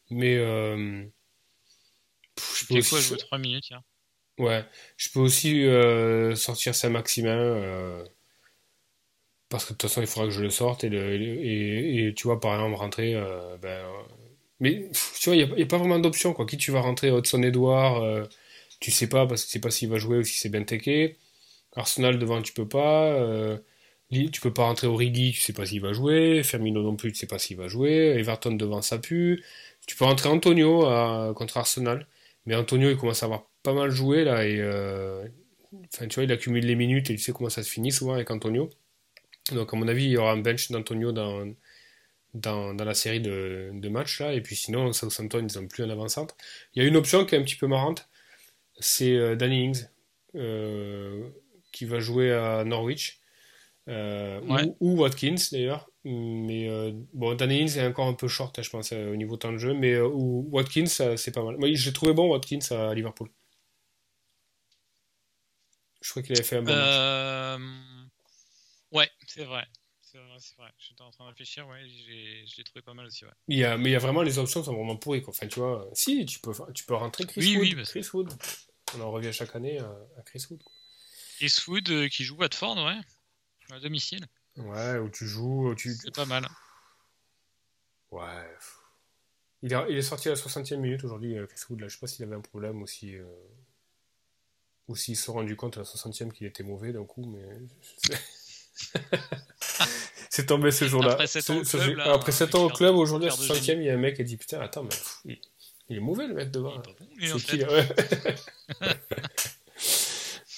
[0.09, 1.03] Mais euh,
[2.57, 3.81] je peux quoi aussi, jouer 3 minutes hier
[4.37, 4.65] ouais,
[4.95, 5.65] je peux aussi
[6.37, 8.05] sortir Saint-Maximin
[9.49, 12.53] parce que de toute façon il faudra que je le sorte et, tu vois par
[12.55, 13.83] exemple rentrer euh, ben,
[14.59, 14.89] mais
[15.19, 17.09] tu vois il n'y a, pas vraiment d'option qui tu vas rentrer?
[17.11, 18.25] Hudson Edouard euh,
[18.79, 21.17] tu sais pas parce que tu sais pas s'il va jouer ou si c'est Benteke
[21.75, 23.05] Arsenal devant tu peux pas.
[23.13, 23.57] Euh,
[24.11, 26.43] tu peux pas rentrer Origi tu sais pas s'il va jouer.
[26.43, 28.15] Firmino non plus tu sais pas s'il va jouer.
[28.17, 29.43] Everton devant ça pue.
[29.87, 30.81] Tu peux rentrer Antonio
[31.35, 32.07] contre Arsenal.
[32.45, 35.27] Mais Antonio il commence à avoir pas mal joué là et euh,
[35.91, 38.31] tu vois il accumule les minutes et tu sais comment ça se finit souvent avec
[38.31, 38.69] Antonio
[39.53, 41.47] donc à mon avis il y aura un bench d'Antonio dans,
[42.33, 44.33] dans, dans la série de, de matchs là.
[44.33, 46.35] Et puis sinon Southampton ils ont plus un avant-centre.
[46.73, 48.07] Il y a une option qui est un petit peu marrante.
[48.79, 49.85] C'est euh, Danny Ings
[50.35, 51.29] euh,
[51.71, 53.19] qui va jouer à Norwich.
[53.89, 54.63] Euh, Ouais.
[54.79, 55.89] ou, ou Watkins d'ailleurs.
[56.05, 56.69] Mais
[57.13, 59.57] bon Danny Ings est encore un peu short hein, je pense au niveau temps de
[59.57, 59.73] jeu.
[59.73, 61.57] Mais ou Watkins c'est pas mal.
[61.57, 63.29] Moi je l'ai trouvé bon Watkins à Liverpool.
[66.01, 66.85] Je crois qu'il avait fait un bon match.
[66.87, 67.57] Euh,
[69.33, 69.65] c'est vrai.
[70.01, 70.71] C'est vrai, c'est vrai.
[70.79, 73.31] J'étais en train de réfléchir, ouais, j'ai- je l'ai trouvé pas mal aussi, ouais.
[73.47, 75.31] Il y a, mais il y a vraiment les options sont vraiment pourries quoi.
[75.35, 77.61] Enfin tu vois, euh, si tu peux, tu peux rentrer Chris Oui, Wood.
[77.67, 78.29] oui, parce- Chris Wood.
[78.95, 80.63] On en revient chaque année à, à Chris Wood.
[80.63, 80.73] quoi.
[81.41, 82.99] Eastwood euh, qui joue Watford, ouais,
[83.69, 84.25] à domicile,
[84.57, 85.93] Ouais, où tu joues, où tu.
[85.93, 86.47] c'est pas mal.
[88.11, 88.49] Ouais.
[89.61, 91.87] Il est, il est sorti à la 60e minute aujourd'hui, euh, Chris Wood là.
[91.87, 93.25] Je sais pas s'il avait un problème ou si, euh,
[94.87, 97.47] ou s'ils se sont rendus compte à la 60e qu'il était mauvais d'un coup, mais.
[100.29, 101.13] C'est tombé ce jour-là.
[101.13, 102.95] Après sept ans au Ce- ce- club, là, après un 7 mec ans au club,
[102.95, 104.61] aujourd'hui à la perd de 60e, il y a un mec qui a dit Putain,
[104.61, 105.37] attends, mais pff, il,
[105.89, 106.73] il est mauvais le mec devant.
[107.19, 107.57] C'est qui fait.
[107.57, 107.87] là Ouais.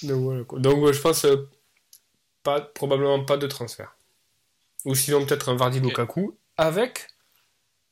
[0.03, 0.59] Donc voilà quoi.
[0.59, 1.47] Donc ouais, je pense euh,
[2.43, 3.95] pas, probablement pas de transfert.
[4.85, 5.85] Ou sinon peut-être un Vardy Ok.
[5.85, 7.07] Lukaku avec.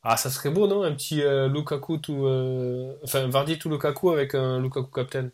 [0.01, 2.25] Ah, ça serait beau non Un petit euh, Lukaku tout.
[2.25, 5.29] euh, Enfin, Vardy tout Lukaku avec un Lukaku captain.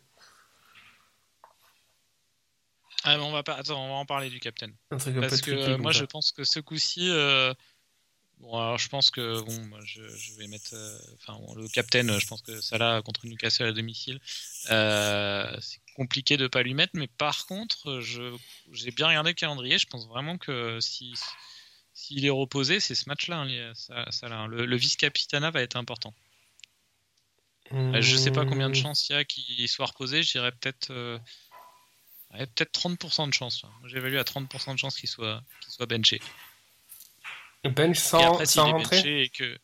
[3.06, 3.54] Ah, mais on va pas...
[3.54, 4.70] Attends, on va en parler du captain.
[4.90, 6.00] Un truc un Parce que euh, moi, ça.
[6.00, 7.08] je pense que ce coup-ci.
[7.10, 7.54] euh,
[8.38, 10.74] Bon, alors je pense que bon, moi, je, je vais mettre.
[10.74, 14.20] euh, Enfin, bon, le captain, je pense que Salah contre Newcastle à domicile,
[14.70, 16.92] euh, c'est compliqué de pas lui mettre.
[16.96, 18.36] Mais par contre, je
[18.72, 19.78] j'ai bien regardé le calendrier.
[19.78, 21.14] Je pense vraiment que si
[21.94, 23.38] s'il est reposé, c'est ce match-là.
[23.38, 24.46] hein, ça- hein.
[24.48, 26.12] Le, le vice-capitana va être important.
[27.72, 28.82] Euh, Je sais pas combien de Mmh.
[28.82, 30.22] chances il y a qu'il soit reposé.
[30.22, 30.90] Je dirais peut-être.
[30.90, 31.18] euh,
[32.32, 33.62] ouais, peut-être 30% de chance.
[33.62, 36.20] Moi, J'évalue à 30% de chance qu'il soit, qu'il soit benché.
[37.64, 39.22] Bench Et sans, après, sans rentrer.
[39.24, 39.58] et que.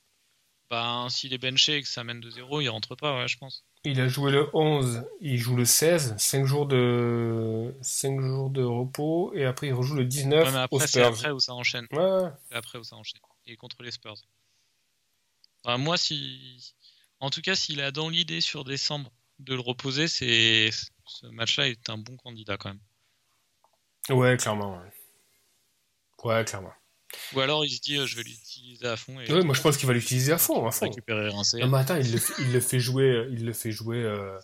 [0.71, 3.37] Ben, s'il est benché et que ça mène de 0, il rentre pas, ouais, je
[3.37, 3.63] pense.
[3.85, 8.63] Il a joué le 11, il joue le 16, 5 jours de, 5 jours de
[8.63, 11.07] repos, et après il rejoue le 19 Ouais, mais après, c'est Spurs.
[11.09, 11.87] après où ça enchaîne.
[11.93, 13.21] Ouais, après où ça enchaîne.
[13.47, 14.15] Et contre les Spurs.
[15.67, 16.75] Moi, si.
[17.21, 20.71] En tout cas, s'il a dans l'idée sur décembre de le reposer, c'est.
[21.07, 22.81] Ce match-là est un bon candidat quand même.
[24.11, 24.79] Ouais, clairement.
[24.79, 24.91] Ouais,
[26.25, 26.73] Ouais, clairement.
[27.35, 29.21] Ou alors il se dit, euh, je vais l'utiliser à fond.
[29.21, 30.87] Et Ouais, moi je pense qu'il va l'utiliser à fond, à fond.
[30.87, 31.61] récupérer rincé.
[31.61, 34.39] Non, mais attends, il le, fait- il le fait jouer, il le fait jouer, euh,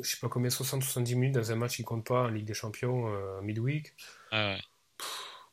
[0.00, 2.54] je sais pas combien, 60-70 minutes dans un match qui compte pas en Ligue des
[2.54, 3.94] Champions, euh, midweek.
[4.30, 4.60] Ah ouais.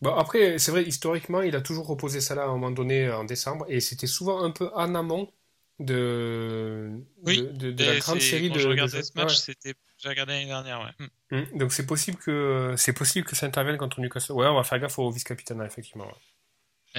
[0.02, 3.12] Bon, après, c'est vrai, historiquement, il a toujours reposé ça là à un moment donné
[3.12, 5.32] en décembre, et c'était souvent un peu en amont
[5.80, 6.90] de,
[7.24, 8.60] Oui, de, de- de la grande série quand de.
[8.60, 9.36] je regardais ce match, Ouais.
[9.36, 11.08] c'était, j'ai regardé l'année dernière, ouais.
[11.32, 11.38] Hmm.
[11.54, 11.58] Mm.
[11.60, 14.34] Donc c'est possible que c'est possible que ça intervienne contre Newcastle.
[14.34, 16.06] Ouais, on va faire gaffe au vice-capitaine, effectivement.
[16.06, 16.14] ouais.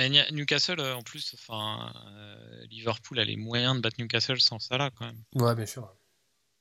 [0.04, 4.40] Et Nia- Newcastle, euh, en plus, enfin, euh, Liverpool a les moyens de battre Newcastle
[4.40, 5.22] sans ça là, quand même.
[5.34, 5.92] Ouais, bien sûr.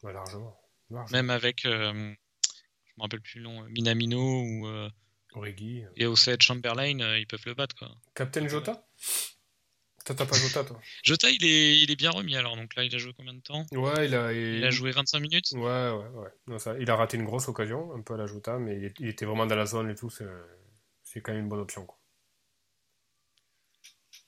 [0.04, 0.60] Ouais, largement.
[0.90, 1.16] largement.
[1.18, 4.90] Même avec, euh, je me rappelle plus le nom, Minamino ou euh,
[5.34, 5.84] Origi.
[5.96, 7.92] et Ossett Chamberlain, euh, ils peuvent le battre, quoi.
[8.16, 8.84] Captain Jota?
[10.10, 10.80] Toi, t'as pas Jota, toi?
[11.04, 13.42] Jota, il est, il est bien remis alors, donc là, il a joué combien de
[13.42, 13.64] temps?
[13.72, 14.34] Ouais, il a.
[14.34, 15.52] Il a joué 25 minutes?
[15.54, 16.30] Ouais, ouais, ouais.
[16.48, 18.86] Non, ça, il a raté une grosse occasion, un peu à la Jota, mais il,
[18.86, 20.10] est- il était vraiment dans la zone et tout.
[20.10, 20.26] C'est
[21.04, 22.00] c'est quand même une bonne option, quoi.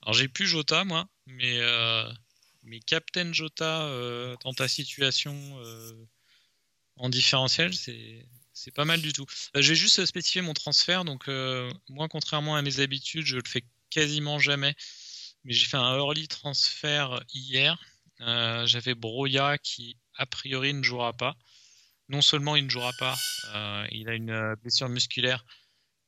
[0.02, 2.08] Alors j'ai plus Jota moi, mais euh,
[2.62, 5.92] mais Captain Jota euh, dans ta situation euh,
[6.96, 9.26] en différentiel, c'est c'est pas mal du tout.
[9.54, 11.04] Je vais juste spécifier mon transfert.
[11.04, 11.26] Donc
[11.88, 14.74] moi, contrairement à mes habitudes, je le fais quasiment jamais.
[15.44, 17.76] Mais j'ai fait un early transfert hier.
[18.20, 21.36] Euh, J'avais Broya qui a priori ne jouera pas.
[22.08, 23.16] Non seulement il ne jouera pas,
[23.54, 25.44] euh, il a une euh, blessure musculaire,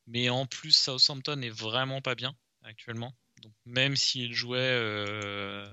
[0.07, 3.17] mais en plus Southampton est vraiment pas bien actuellement.
[3.43, 5.71] Donc même s'il jouait, le,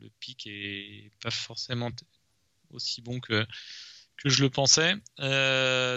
[0.00, 1.90] le pic est pas forcément
[2.70, 3.46] aussi bon que,
[4.16, 4.94] que je le pensais.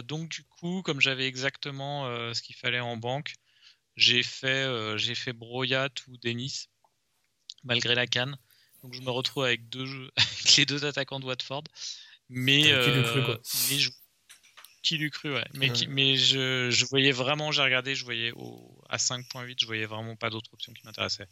[0.03, 3.33] Donc du coup, comme j'avais exactement ce qu'il fallait en banque,
[3.97, 6.69] j'ai fait, euh, j'ai fait Broyat ou Denis,
[7.63, 8.37] malgré la canne.
[8.83, 11.63] Donc je me retrouve avec, deux, jeux- avec les deux attaquants de Watford.
[12.29, 13.39] Mais, qui l'eût cru, euh, quoi.
[13.69, 13.89] mais je-
[14.83, 15.45] qui l'eût cru, ouais.
[15.53, 19.65] Mais, qui- mais je, je voyais vraiment, j'ai regardé, je voyais au, à 5.8, je
[19.65, 21.27] voyais vraiment pas d'autres options qui m'intéressaient.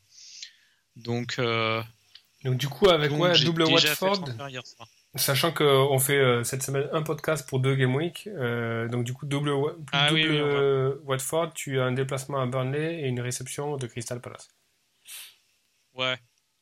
[0.95, 1.82] Donc, euh,
[2.43, 4.88] Donc, du coup, avec donc ouais, double Watford, transfert hier soir.
[5.16, 9.13] Sachant qu'on fait euh, cette semaine un podcast pour deux Game Week, euh, donc du
[9.13, 9.51] coup, double,
[9.91, 13.88] Ah double oui, euh, Watford, tu as un déplacement à Burnley et une réception de
[13.88, 14.49] Crystal Palace.
[15.93, 16.18] Ouais,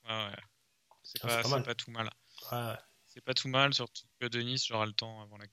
[0.08, 0.36] ouais, ouais.
[1.02, 2.10] C'est Ah, pas, tout mal.
[2.52, 2.76] Ouais.
[3.08, 5.46] C'est pas tout mal, surtout que Denis, j'aurai le temps avant la.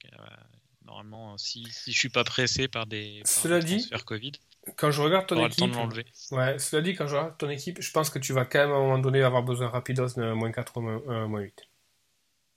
[0.85, 4.33] normalement, si, si je suis pas pressé par des, par Cela des dit, transferts Covid,
[4.77, 7.39] Quand je regarde ton j'aurai le temps équipe, de ouais, cela dit, quand je regarde
[7.39, 9.69] ton équipe, je pense que tu vas quand même à un moment donné avoir besoin
[9.69, 11.70] rapidos de moins 4 ou moins 8.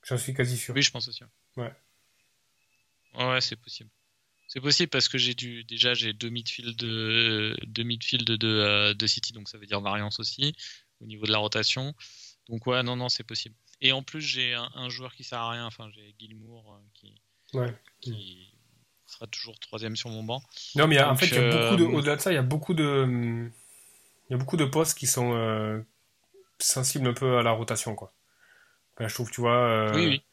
[0.04, 0.76] J'en suis quasi sûr.
[0.76, 1.24] Oui, je pense aussi.
[1.58, 1.72] Ouais.
[3.16, 3.90] Ouais, c'est possible.
[4.48, 8.94] C'est possible parce que j'ai dû déjà j'ai deux midfield de deux midfield de, euh,
[8.94, 10.56] de City, donc ça veut dire variance aussi
[11.02, 11.94] au niveau de la rotation.
[12.50, 13.56] Donc ouais, non, non, c'est possible.
[13.82, 15.66] Et en plus, j'ai un, un joueur qui sert à rien.
[15.66, 17.16] Enfin, j'ai Gilmour euh, qui,
[17.54, 17.74] Ouais.
[18.02, 18.54] qui
[19.06, 20.42] sera toujours troisième sur mon banc.
[20.76, 22.22] Non, mais il y a- en fait, il y a beaucoup de, euh, au-delà de
[22.22, 23.50] ça, il y a beaucoup de,
[24.30, 25.82] il y a beaucoup de postes qui sont euh,
[26.60, 28.14] sensibles un peu à la rotation, quoi.
[28.98, 30.24] Enfin, je trouve, tu vois, euh, Oui, oui.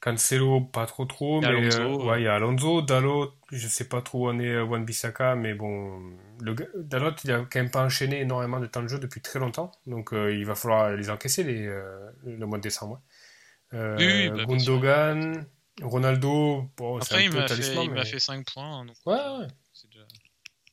[0.00, 3.88] Cancelo, pas trop trop, mais Alonso, euh, ouais, il y a Alonso, Dalot, je sais
[3.88, 7.70] pas trop où en est Wan Bissaka, mais bon, le, Dalot, il a quand même
[7.70, 10.90] pas enchaîné énormément de temps de jeu depuis très longtemps, donc euh, il va falloir
[10.92, 13.00] les encaisser les, euh, le mois de décembre.
[13.72, 13.78] ouais.
[13.78, 14.44] Euh, Oui, oui, bah.
[14.46, 15.46] Gundogan,
[15.82, 18.80] Ronaldo, bon, Après, un il m'a fait, talisman, il m'a mais- fait 5 points.
[18.80, 19.48] hein, donc, Ouais, ouais.
[19.72, 20.04] C'est déjà,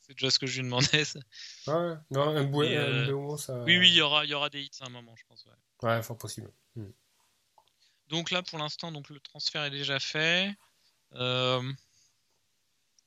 [0.02, 1.06] c'est déjà ce que je lui demandais.
[1.06, 1.20] ça.
[1.68, 3.64] Ouais, non, un bouet, Et, euh, ça.
[3.64, 5.46] Oui, oui, il y aura, il y aura des hits à un moment, je pense.
[5.46, 5.90] ouais.
[5.90, 6.52] Ouais, fort possible.
[8.14, 10.54] Donc là, pour l'instant, donc le transfert est déjà fait.
[11.16, 11.64] Euh,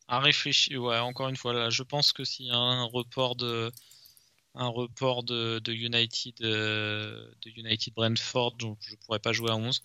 [0.09, 0.83] à réfléchir.
[0.83, 3.71] Ouais, encore une fois, là, je pense que s'il y a un report de
[4.57, 9.57] un report de, de United euh, de United Brentford, donc je pourrais pas jouer à
[9.57, 9.81] 11.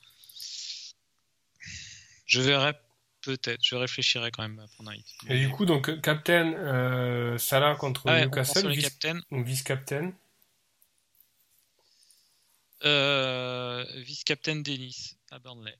[2.25, 2.73] Je verrai
[3.21, 3.63] peut-être.
[3.63, 5.05] Je réfléchirai quand même à prendre un hit.
[5.29, 9.21] Et du coup, donc, Captain euh, Salah contre Ah ouais, Newcastle, sur les vice- captains.
[12.83, 15.77] Euh, Vice-captain Dennis à Burnley.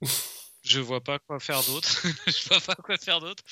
[0.62, 2.06] je vois pas quoi faire d'autre.
[2.26, 3.42] je vois pas quoi faire d'autre.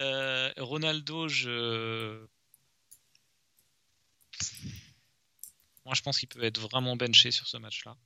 [0.00, 2.26] Euh, Ronaldo, je.
[5.84, 7.96] Moi, je pense qu'il peut être vraiment benché sur ce match-là.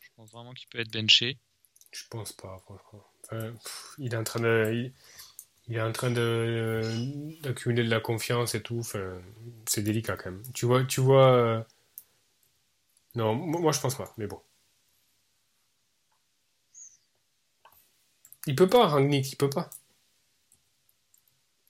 [0.00, 1.38] Je pense vraiment qu'il peut être benché.
[1.90, 3.04] Je pense pas, franchement.
[3.24, 4.70] Enfin, pff, il est en train de.
[4.72, 4.92] Il,
[5.68, 6.82] il est en train de
[7.42, 8.78] d'accumuler de la confiance et tout.
[8.80, 9.20] Enfin,
[9.66, 10.42] c'est délicat quand même.
[10.54, 11.26] Tu vois, tu vois.
[11.32, 11.62] euh,
[13.14, 14.40] Non, mo- moi je pense pas, mais bon.
[18.46, 19.68] Il peut pas, Rangnick, il peut pas.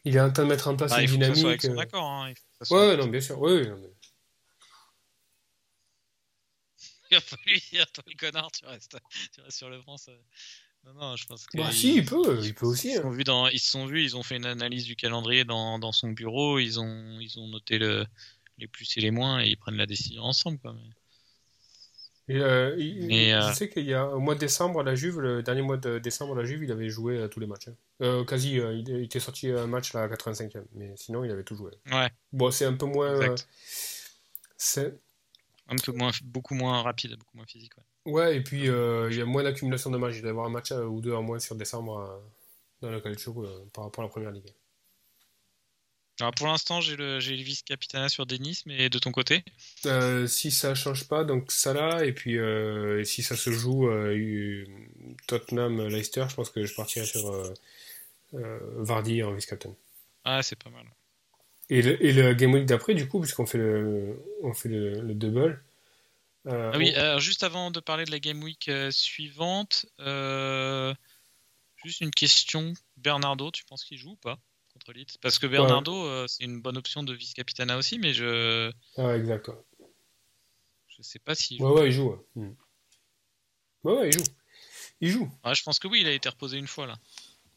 [0.05, 1.49] Il est en train de mettre en place Ah, une il faut que ça soit
[1.51, 1.77] avec dynamique.
[1.79, 2.09] son accord.
[2.11, 2.29] hein.
[2.31, 3.41] Il faut que ça soit- Ouais, non, bien sûr.
[3.41, 3.91] Oui, non, mais-
[7.11, 8.97] Il va pas lui dire, toi le connard, tu restes,
[9.35, 9.97] tu restes sur le banc.
[10.95, 12.89] Non, non, je pense que Bah, si, il peut, il peut aussi.
[12.89, 13.03] Ils se hein.
[13.03, 15.79] sont vus dans, ils se sont vus, ils ont fait une analyse du calendrier dans,
[15.79, 18.07] dans son bureau, ils ont, ils ont noté le,
[18.59, 20.59] les plus et les moins et ils prennent la décision ensemble.
[20.59, 20.73] Quoi.
[20.75, 24.83] Mais- Et, euh, il- euh, Je sais qu'il y a au mois de décembre, à
[24.83, 27.41] la Juve, le dernier mois de décembre, à la Juve, il avait joué euh, tous
[27.41, 27.69] les matchs.
[27.69, 27.75] hein.
[28.03, 31.31] Euh, quasi, euh, il il était sorti un match là, à 85e, mais sinon, il
[31.31, 31.73] avait tout joué.
[31.91, 33.11] Ouais, Bon, c'est un peu moins.
[33.15, 33.35] euh,
[34.57, 34.99] c'est-
[35.69, 37.77] Un peu moins, beaucoup moins rapide, beaucoup moins physique.
[37.77, 37.85] Ouais.
[38.09, 40.15] Ouais, et puis euh, il y a moins d'accumulation de matchs.
[40.17, 42.19] Il doit y avoir un match euh, ou deux en moins sur décembre euh,
[42.81, 44.51] dans le Calcio euh, par rapport à la première ligue.
[46.19, 49.45] Alors pour l'instant, j'ai le, le vice-capitana sur Denis, mais de ton côté?
[50.27, 53.89] Si ça change pas, donc Salah, et puis et si ça se joue
[55.29, 57.53] Tottenham-Leicester, je pense que je partirai sur
[58.33, 59.77] Vardy en vice-captain.
[60.25, 60.87] Ah, c'est pas mal.
[61.71, 65.01] Et le, et le Game Week d'après, du coup, puisqu'on fait le, on fait le,
[65.01, 65.63] le double.
[66.47, 69.87] Euh, Ah oui, on- alors juste avant de parler de la Game Week euh, suivante,
[70.01, 70.95] euh,
[71.85, 72.73] juste une question.
[72.97, 74.39] Bernardo, tu penses qu'il joue ou pas
[74.73, 75.19] contre Leeds?
[75.21, 79.51] Parce que Bernardo, euh, c'est une bonne option de vice-capitana aussi, mais je Ah, exact.
[80.89, 81.61] Je sais pas si.
[81.61, 82.11] ouais, ouais, il joue.
[82.11, 82.43] Ouais.
[82.43, 82.57] Mm.
[83.85, 84.25] Ouais, ouais, il joue.
[85.01, 85.31] Il joue.
[85.45, 86.97] Ah, je pense que oui, il a été reposé une fois là.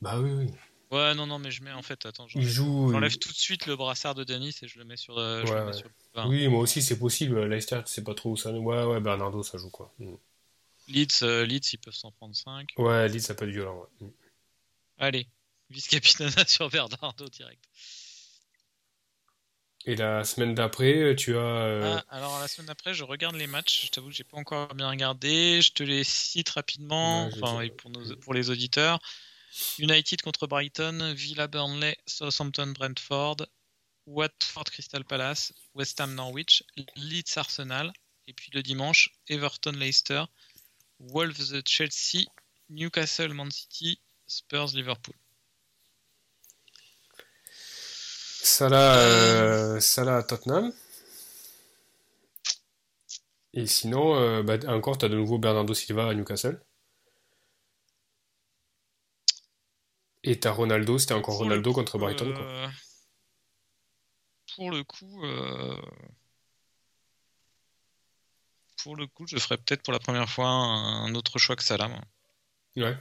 [0.01, 0.47] Bah oui, oui.
[0.91, 2.91] Ouais, non, non, mais je mets en fait, attends, Il j'enlève joue.
[2.91, 5.45] j'enlève il- tout de suite le brassard de Denis et je le mets sur le.
[5.45, 5.77] je Ouais, le mets ouais.
[5.77, 6.27] sur le bas.
[6.27, 7.45] Oui, moi aussi, c'est possible.
[7.45, 8.51] Leicester, tu sais pas trop où ça.
[8.51, 9.93] Ouais, ouais, Bernardo, ça joue quoi.
[9.99, 10.13] Mm.
[10.89, 12.69] Leeds, euh, Leeds, ils peuvent s'en prendre 5.
[12.77, 13.87] Ouais, Leeds, ça peut être violent.
[14.01, 14.07] Ouais.
[14.07, 14.11] Mm.
[14.97, 15.27] Allez,
[15.69, 17.63] vice-capitana sur Bernardo direct.
[19.85, 21.39] Et la semaine d'après, tu as.
[21.39, 23.85] euh, Ah, alors la semaine d'après, je regarde les matchs.
[23.85, 25.59] Je t'avoue que j'ai pas encore bien regardé.
[25.61, 28.99] Je te les cite rapidement, Ouais, enfin et pour, nos, pour les auditeurs.
[29.79, 33.37] United contre Brighton, Villa Burnley, Southampton Brentford,
[34.05, 36.63] Watford Crystal Palace, West Ham Norwich,
[36.95, 37.91] Leeds Arsenal,
[38.27, 40.23] et puis le dimanche, Everton Leicester,
[40.99, 42.25] Wolves Chelsea,
[42.69, 45.15] Newcastle Man City, Spurs Liverpool.
[48.43, 50.73] Salah, euh, Salah à Tottenham.
[53.53, 56.59] Et sinon, euh, bah, encore, tu as de nouveau Bernardo Silva à Newcastle.
[60.24, 62.32] Et t'as Ronaldo, c'était encore Pour Ronaldo coup, contre Brighton.
[62.34, 62.43] Quoi.
[62.43, 62.67] euh,
[64.55, 65.82] Pour le coup, euh,
[68.84, 71.88] pour le coup, je ferais peut-être pour la première fois un autre choix que Salah.
[71.88, 72.01] moi.
[72.78, 72.97] Ouais.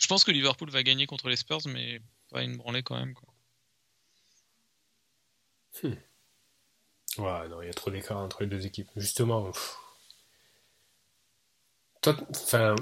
[0.00, 3.14] Je pense que Liverpool va gagner contre les Spurs, mais pas une branlée quand même.
[3.14, 3.28] Quoi.
[7.18, 8.90] Ouais, non, il y a trop d'écart entre les deux équipes.
[8.96, 9.50] Justement.
[9.50, 9.76] pff.
[12.06, 12.74] Enfin.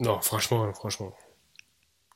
[0.00, 1.14] Non, franchement, franchement.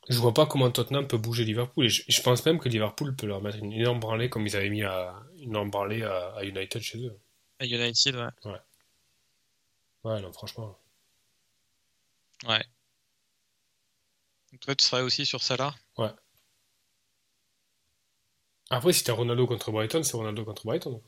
[0.09, 1.85] Je vois pas comment Tottenham peut bouger Liverpool.
[1.85, 4.55] Et je, je pense même que Liverpool peut leur mettre une énorme branlée comme ils
[4.55, 7.17] avaient mis à, une énorme branlée à, à United chez eux.
[7.59, 8.51] À United, ouais.
[10.03, 10.77] Ouais, non, franchement.
[12.47, 12.63] ouais.
[14.51, 15.75] Donc toi, tu serais aussi sur Salah?
[18.69, 21.01] Après, si t'as Ronaldo contre Brighton, c'est Ronaldo contre Brighton.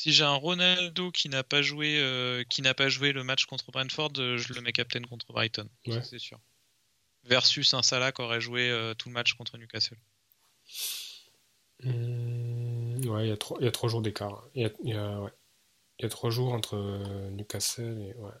[0.00, 3.44] Si j'ai un Ronaldo qui n'a pas joué, euh, qui n'a pas joué le match
[3.44, 6.02] contre Brentford, euh, je le mets captain contre Brighton, Ouais.
[6.02, 6.40] c'est sûr.
[7.24, 9.98] Versus un Salah qui aurait joué euh, tout le match contre Newcastle.
[11.84, 14.42] Ouais, il y a trois, il y a trois jours d'écart.
[14.54, 15.30] Il y a, y a- ouais.
[15.98, 16.78] Il y a trois jours entre
[17.32, 18.14] Newcastle et.
[18.18, 18.32] Ouais.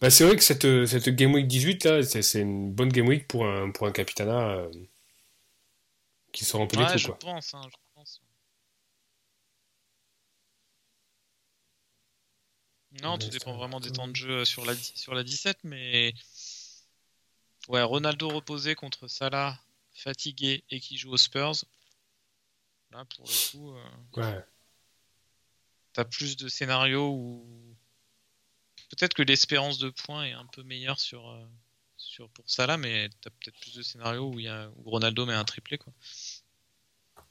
[0.00, 3.26] Bah, c'est vrai que cette, cette Game Week 18, là, c'est une bonne Game Week
[3.26, 4.70] pour un, pour un Capitana euh,
[6.32, 7.18] qui sort un peu des Ouais, clous, je quoi.
[7.18, 8.20] pense, hein, je pense.
[13.02, 16.14] Non, tout dépend vraiment des temps de jeu euh, sur la, sur la 17, mais
[17.68, 19.58] ouais, Ronaldo reposé contre Salah,
[19.94, 21.64] fatigué et qui joue aux Spurs.
[22.92, 23.84] Là, pour le coup, euh,
[24.16, 24.44] Ouais.
[25.92, 27.76] t'as plus de scénarios où
[28.90, 31.44] peut-être que l'espérance de points est un peu meilleure sur, euh,
[31.96, 35.26] sur pour Salah, mais t'as peut-être plus de scénarios où, il y a, où Ronaldo
[35.26, 35.92] met un triplé quoi.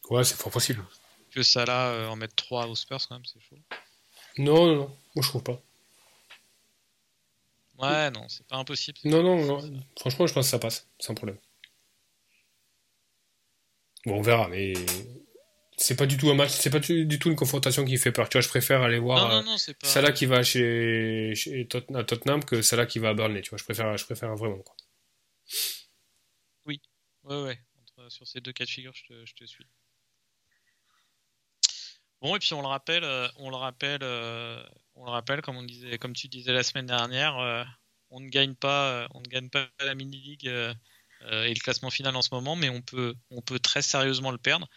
[0.09, 0.85] Ouais, c'est fort possible.
[1.31, 3.57] Que Salah euh, en mettre 3 aux Spurs quand même, c'est chaud.
[4.37, 4.97] Non, non, non.
[5.15, 5.61] Moi, je trouve pas.
[7.77, 8.97] Ouais, non, c'est pas impossible.
[9.03, 9.79] Non, pas non, non.
[9.99, 11.37] Franchement, je pense que ça passe, sans problème.
[14.05, 14.73] Bon, on verra, mais
[15.77, 18.29] c'est pas du tout un match, c'est pas du, tout une confrontation qui fait peur.
[18.29, 19.87] Tu vois, je préfère aller voir Non, euh, non, non, c'est pas.
[19.87, 23.41] Salah qui va chez, chez Tot- à Tottenham que Salah qui va à Burnley.
[23.41, 24.59] Tu vois, je préfère, je préfère vraiment.
[24.59, 24.75] Quoi.
[27.23, 27.59] Ouais, ouais.
[27.81, 29.65] Entre- sur ces deux cas de figure, je te, je te suis.
[32.23, 34.63] Bon, et puis on le rappelle, euh, on le rappelle, euh,
[34.95, 37.65] on le rappelle, comme on disait, comme tu disais la semaine dernière, euh,
[38.11, 40.73] on ne gagne pas, on ne gagne pas la mini euh,
[41.21, 44.37] et le classement final en ce moment, mais on peut, on peut très sérieusement le
[44.37, 44.69] perdre.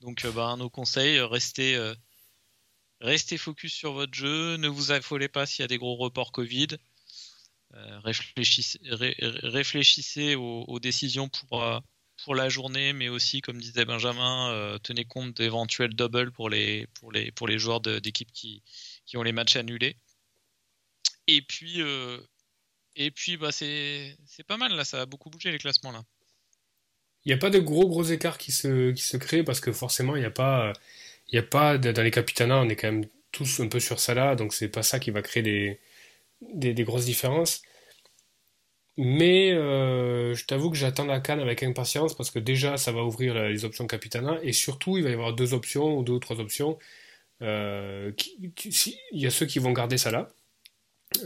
[0.00, 1.78] Donc, bah, nos conseils, restez,
[3.02, 6.32] restez focus sur votre jeu, ne vous affolez pas s'il y a des gros reports
[6.32, 6.68] Covid.
[8.04, 11.62] Réfléchissez, aux, décisions pour,
[12.24, 16.86] pour la journée, mais aussi, comme disait Benjamin, euh, tenez compte d'éventuels doubles pour les,
[16.94, 18.62] pour les, pour les joueurs d'équipe qui,
[19.04, 19.96] qui ont les matchs annulés.
[21.28, 21.82] Et puis,
[22.96, 25.92] et puis bah, c'est pas mal, là, ça a beaucoup bougé les classements.
[25.92, 26.02] là.
[27.26, 29.72] Il n'y a pas de gros gros écarts qui se, qui se créent parce que
[29.72, 30.72] forcément, il n'y a pas.
[31.32, 34.14] Y a pas dans les capitanats, on est quand même tous un peu sur ça
[34.14, 35.80] là, donc c'est pas ça qui va créer des,
[36.40, 37.62] des, grosses différences.
[38.98, 43.02] Mais euh, je t'avoue que j'attends la canne avec impatience parce que déjà ça va
[43.04, 46.18] ouvrir les options Capitana et surtout il va y avoir deux options ou deux ou
[46.18, 46.78] trois options.
[47.42, 50.28] Euh, il y a ceux qui vont garder ça là,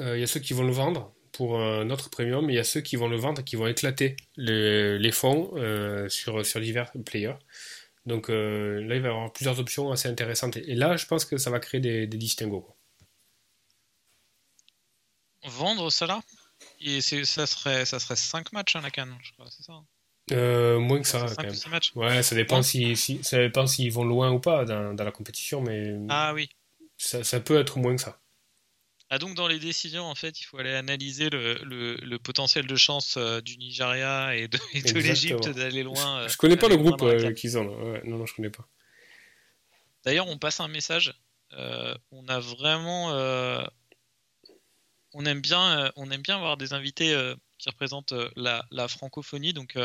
[0.01, 2.59] euh, il y a ceux qui vont le vendre pour un autre premium, il y
[2.59, 5.53] a ceux qui vont le vendre et qui vont éclater les, fonds
[6.09, 7.37] sur, sur divers players.
[8.07, 8.35] Donc là
[8.97, 11.61] il va y avoir plusieurs options assez intéressantes et, là je pense que ça va
[11.61, 12.67] créer des, des distinguos
[15.45, 16.21] vendre cela
[16.81, 19.85] Et ça serait, ça serait 5 matchs à la canne, je crois, c'est ça hein
[20.33, 21.55] euh, moins que ça, quand même.
[21.97, 25.11] Ouais, ça dépend s'ils si, ça dépend s'ils vont loin ou pas dans, dans, la
[25.11, 25.97] compétition, mais.
[26.09, 26.49] Ah oui.
[26.97, 28.21] Ça, ça, peut être moins que ça.
[29.09, 32.67] Ah donc dans les décisions, en fait, il faut aller analyser le, le, le potentiel
[32.67, 34.59] de chance euh, du Nigeria et de,
[34.93, 36.29] de l'Égypte d'aller loin.
[36.29, 37.67] je connais pas le groupe euh, qu'ils ont.
[37.93, 38.69] Ouais, non, non, je connais pas.
[40.05, 41.13] D'ailleurs, on passe un message.
[42.13, 43.11] on a vraiment
[45.13, 48.89] on aime bien, euh, on aime bien avoir des invités euh, qui représentent euh, la,
[48.89, 49.53] francophonie.
[49.53, 49.79] Donc,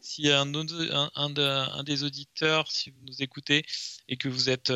[0.00, 3.64] si un, des auditeurs, si vous nous écoutez
[4.08, 4.72] et que vous êtes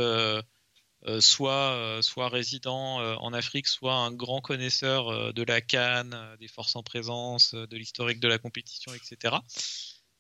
[1.21, 6.83] soit, soit résident en Afrique, soit un grand connaisseur de la Cannes, des forces en
[6.83, 9.37] présence, de l'historique de la compétition, etc.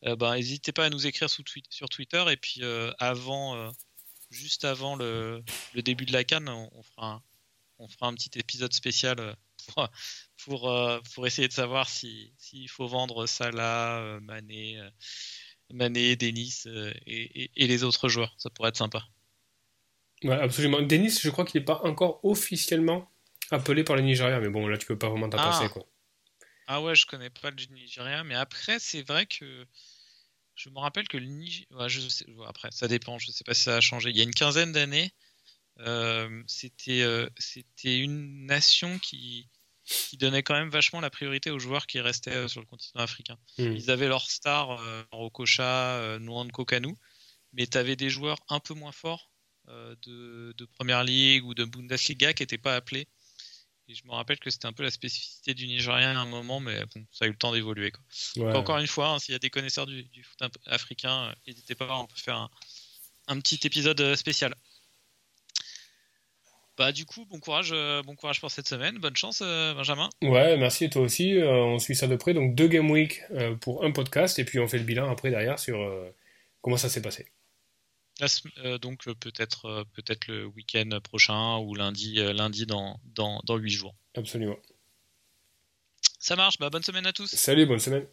[0.02, 2.60] ben, n'hésitez pas à nous écrire sur Twitter et puis
[2.98, 3.72] avant,
[4.30, 5.42] juste avant le,
[5.74, 7.22] début de la Cannes, on, fera un,
[7.78, 9.38] on fera un petit épisode spécial
[10.44, 14.90] pour, euh, pour, essayer de savoir s'il faut vendre Salah, euh, Mané, euh,
[15.70, 16.64] Mané Denis
[17.06, 18.34] et, les autres joueurs.
[18.38, 19.04] Ça pourrait être sympa.
[20.24, 20.82] Ouais, absolument.
[20.82, 23.10] Denis, je crois qu'il n'est pas encore officiellement
[23.50, 25.68] appelé par le Nigeria, mais bon, là, tu peux pas vraiment t'en ah.
[25.68, 25.86] quoi.
[26.66, 29.66] Ah ouais, je connais pas le Nigeria, mais après, c'est vrai que
[30.54, 31.88] je me rappelle que le Nigeria.
[31.88, 32.26] je sais...
[32.46, 34.10] Après, ça dépend, je sais pas si ça a changé.
[34.10, 35.12] Il y a une quinzaine d'années,
[36.46, 37.06] c'était
[37.38, 39.48] c'était une nation qui,
[39.88, 43.02] qui donnait quand même vachement la priorité aux joueurs qui restaient euh, sur le continent
[43.02, 43.38] africain.
[43.58, 43.72] Hmm.
[43.72, 46.94] Ils avaient leur star, euh, Rokocha, euh, Nwando Kanu,
[47.52, 49.30] mais tu avais des joueurs un peu moins forts
[50.06, 53.06] de, de Première Ligue ou de Bundesliga qui n'étaient pas appelés.
[53.86, 56.58] Et je me rappelle que c'était un peu la spécificité du Nigérien à un moment,
[56.58, 57.92] mais bon, ça a eu le temps d'évoluer.
[58.38, 62.06] Encore une fois, hein, s'il y a des connaisseurs du, foot africain, n'hésitez pas, on
[62.06, 62.50] peut faire un,
[63.26, 64.54] un petit épisode spécial.
[66.78, 68.98] Bah du coup, bon courage, euh, bon courage pour cette semaine.
[68.98, 70.08] Bonne chance, euh, Benjamin.
[70.22, 71.34] Ouais, merci et toi aussi.
[71.34, 72.34] Euh, on suit ça de près.
[72.34, 73.22] Donc deux game week
[73.60, 75.78] pour un podcast et puis on fait le bilan après derrière sur
[76.62, 77.26] comment ça s'est passé.
[78.80, 83.96] donc peut-être peut-être le week-end prochain ou lundi lundi dans dans dans huit jours.
[84.14, 84.56] Absolument.
[86.20, 86.58] Ça marche.
[86.60, 87.34] Bah bonne semaine à tous.
[87.34, 88.06] Salut, bonne semaine.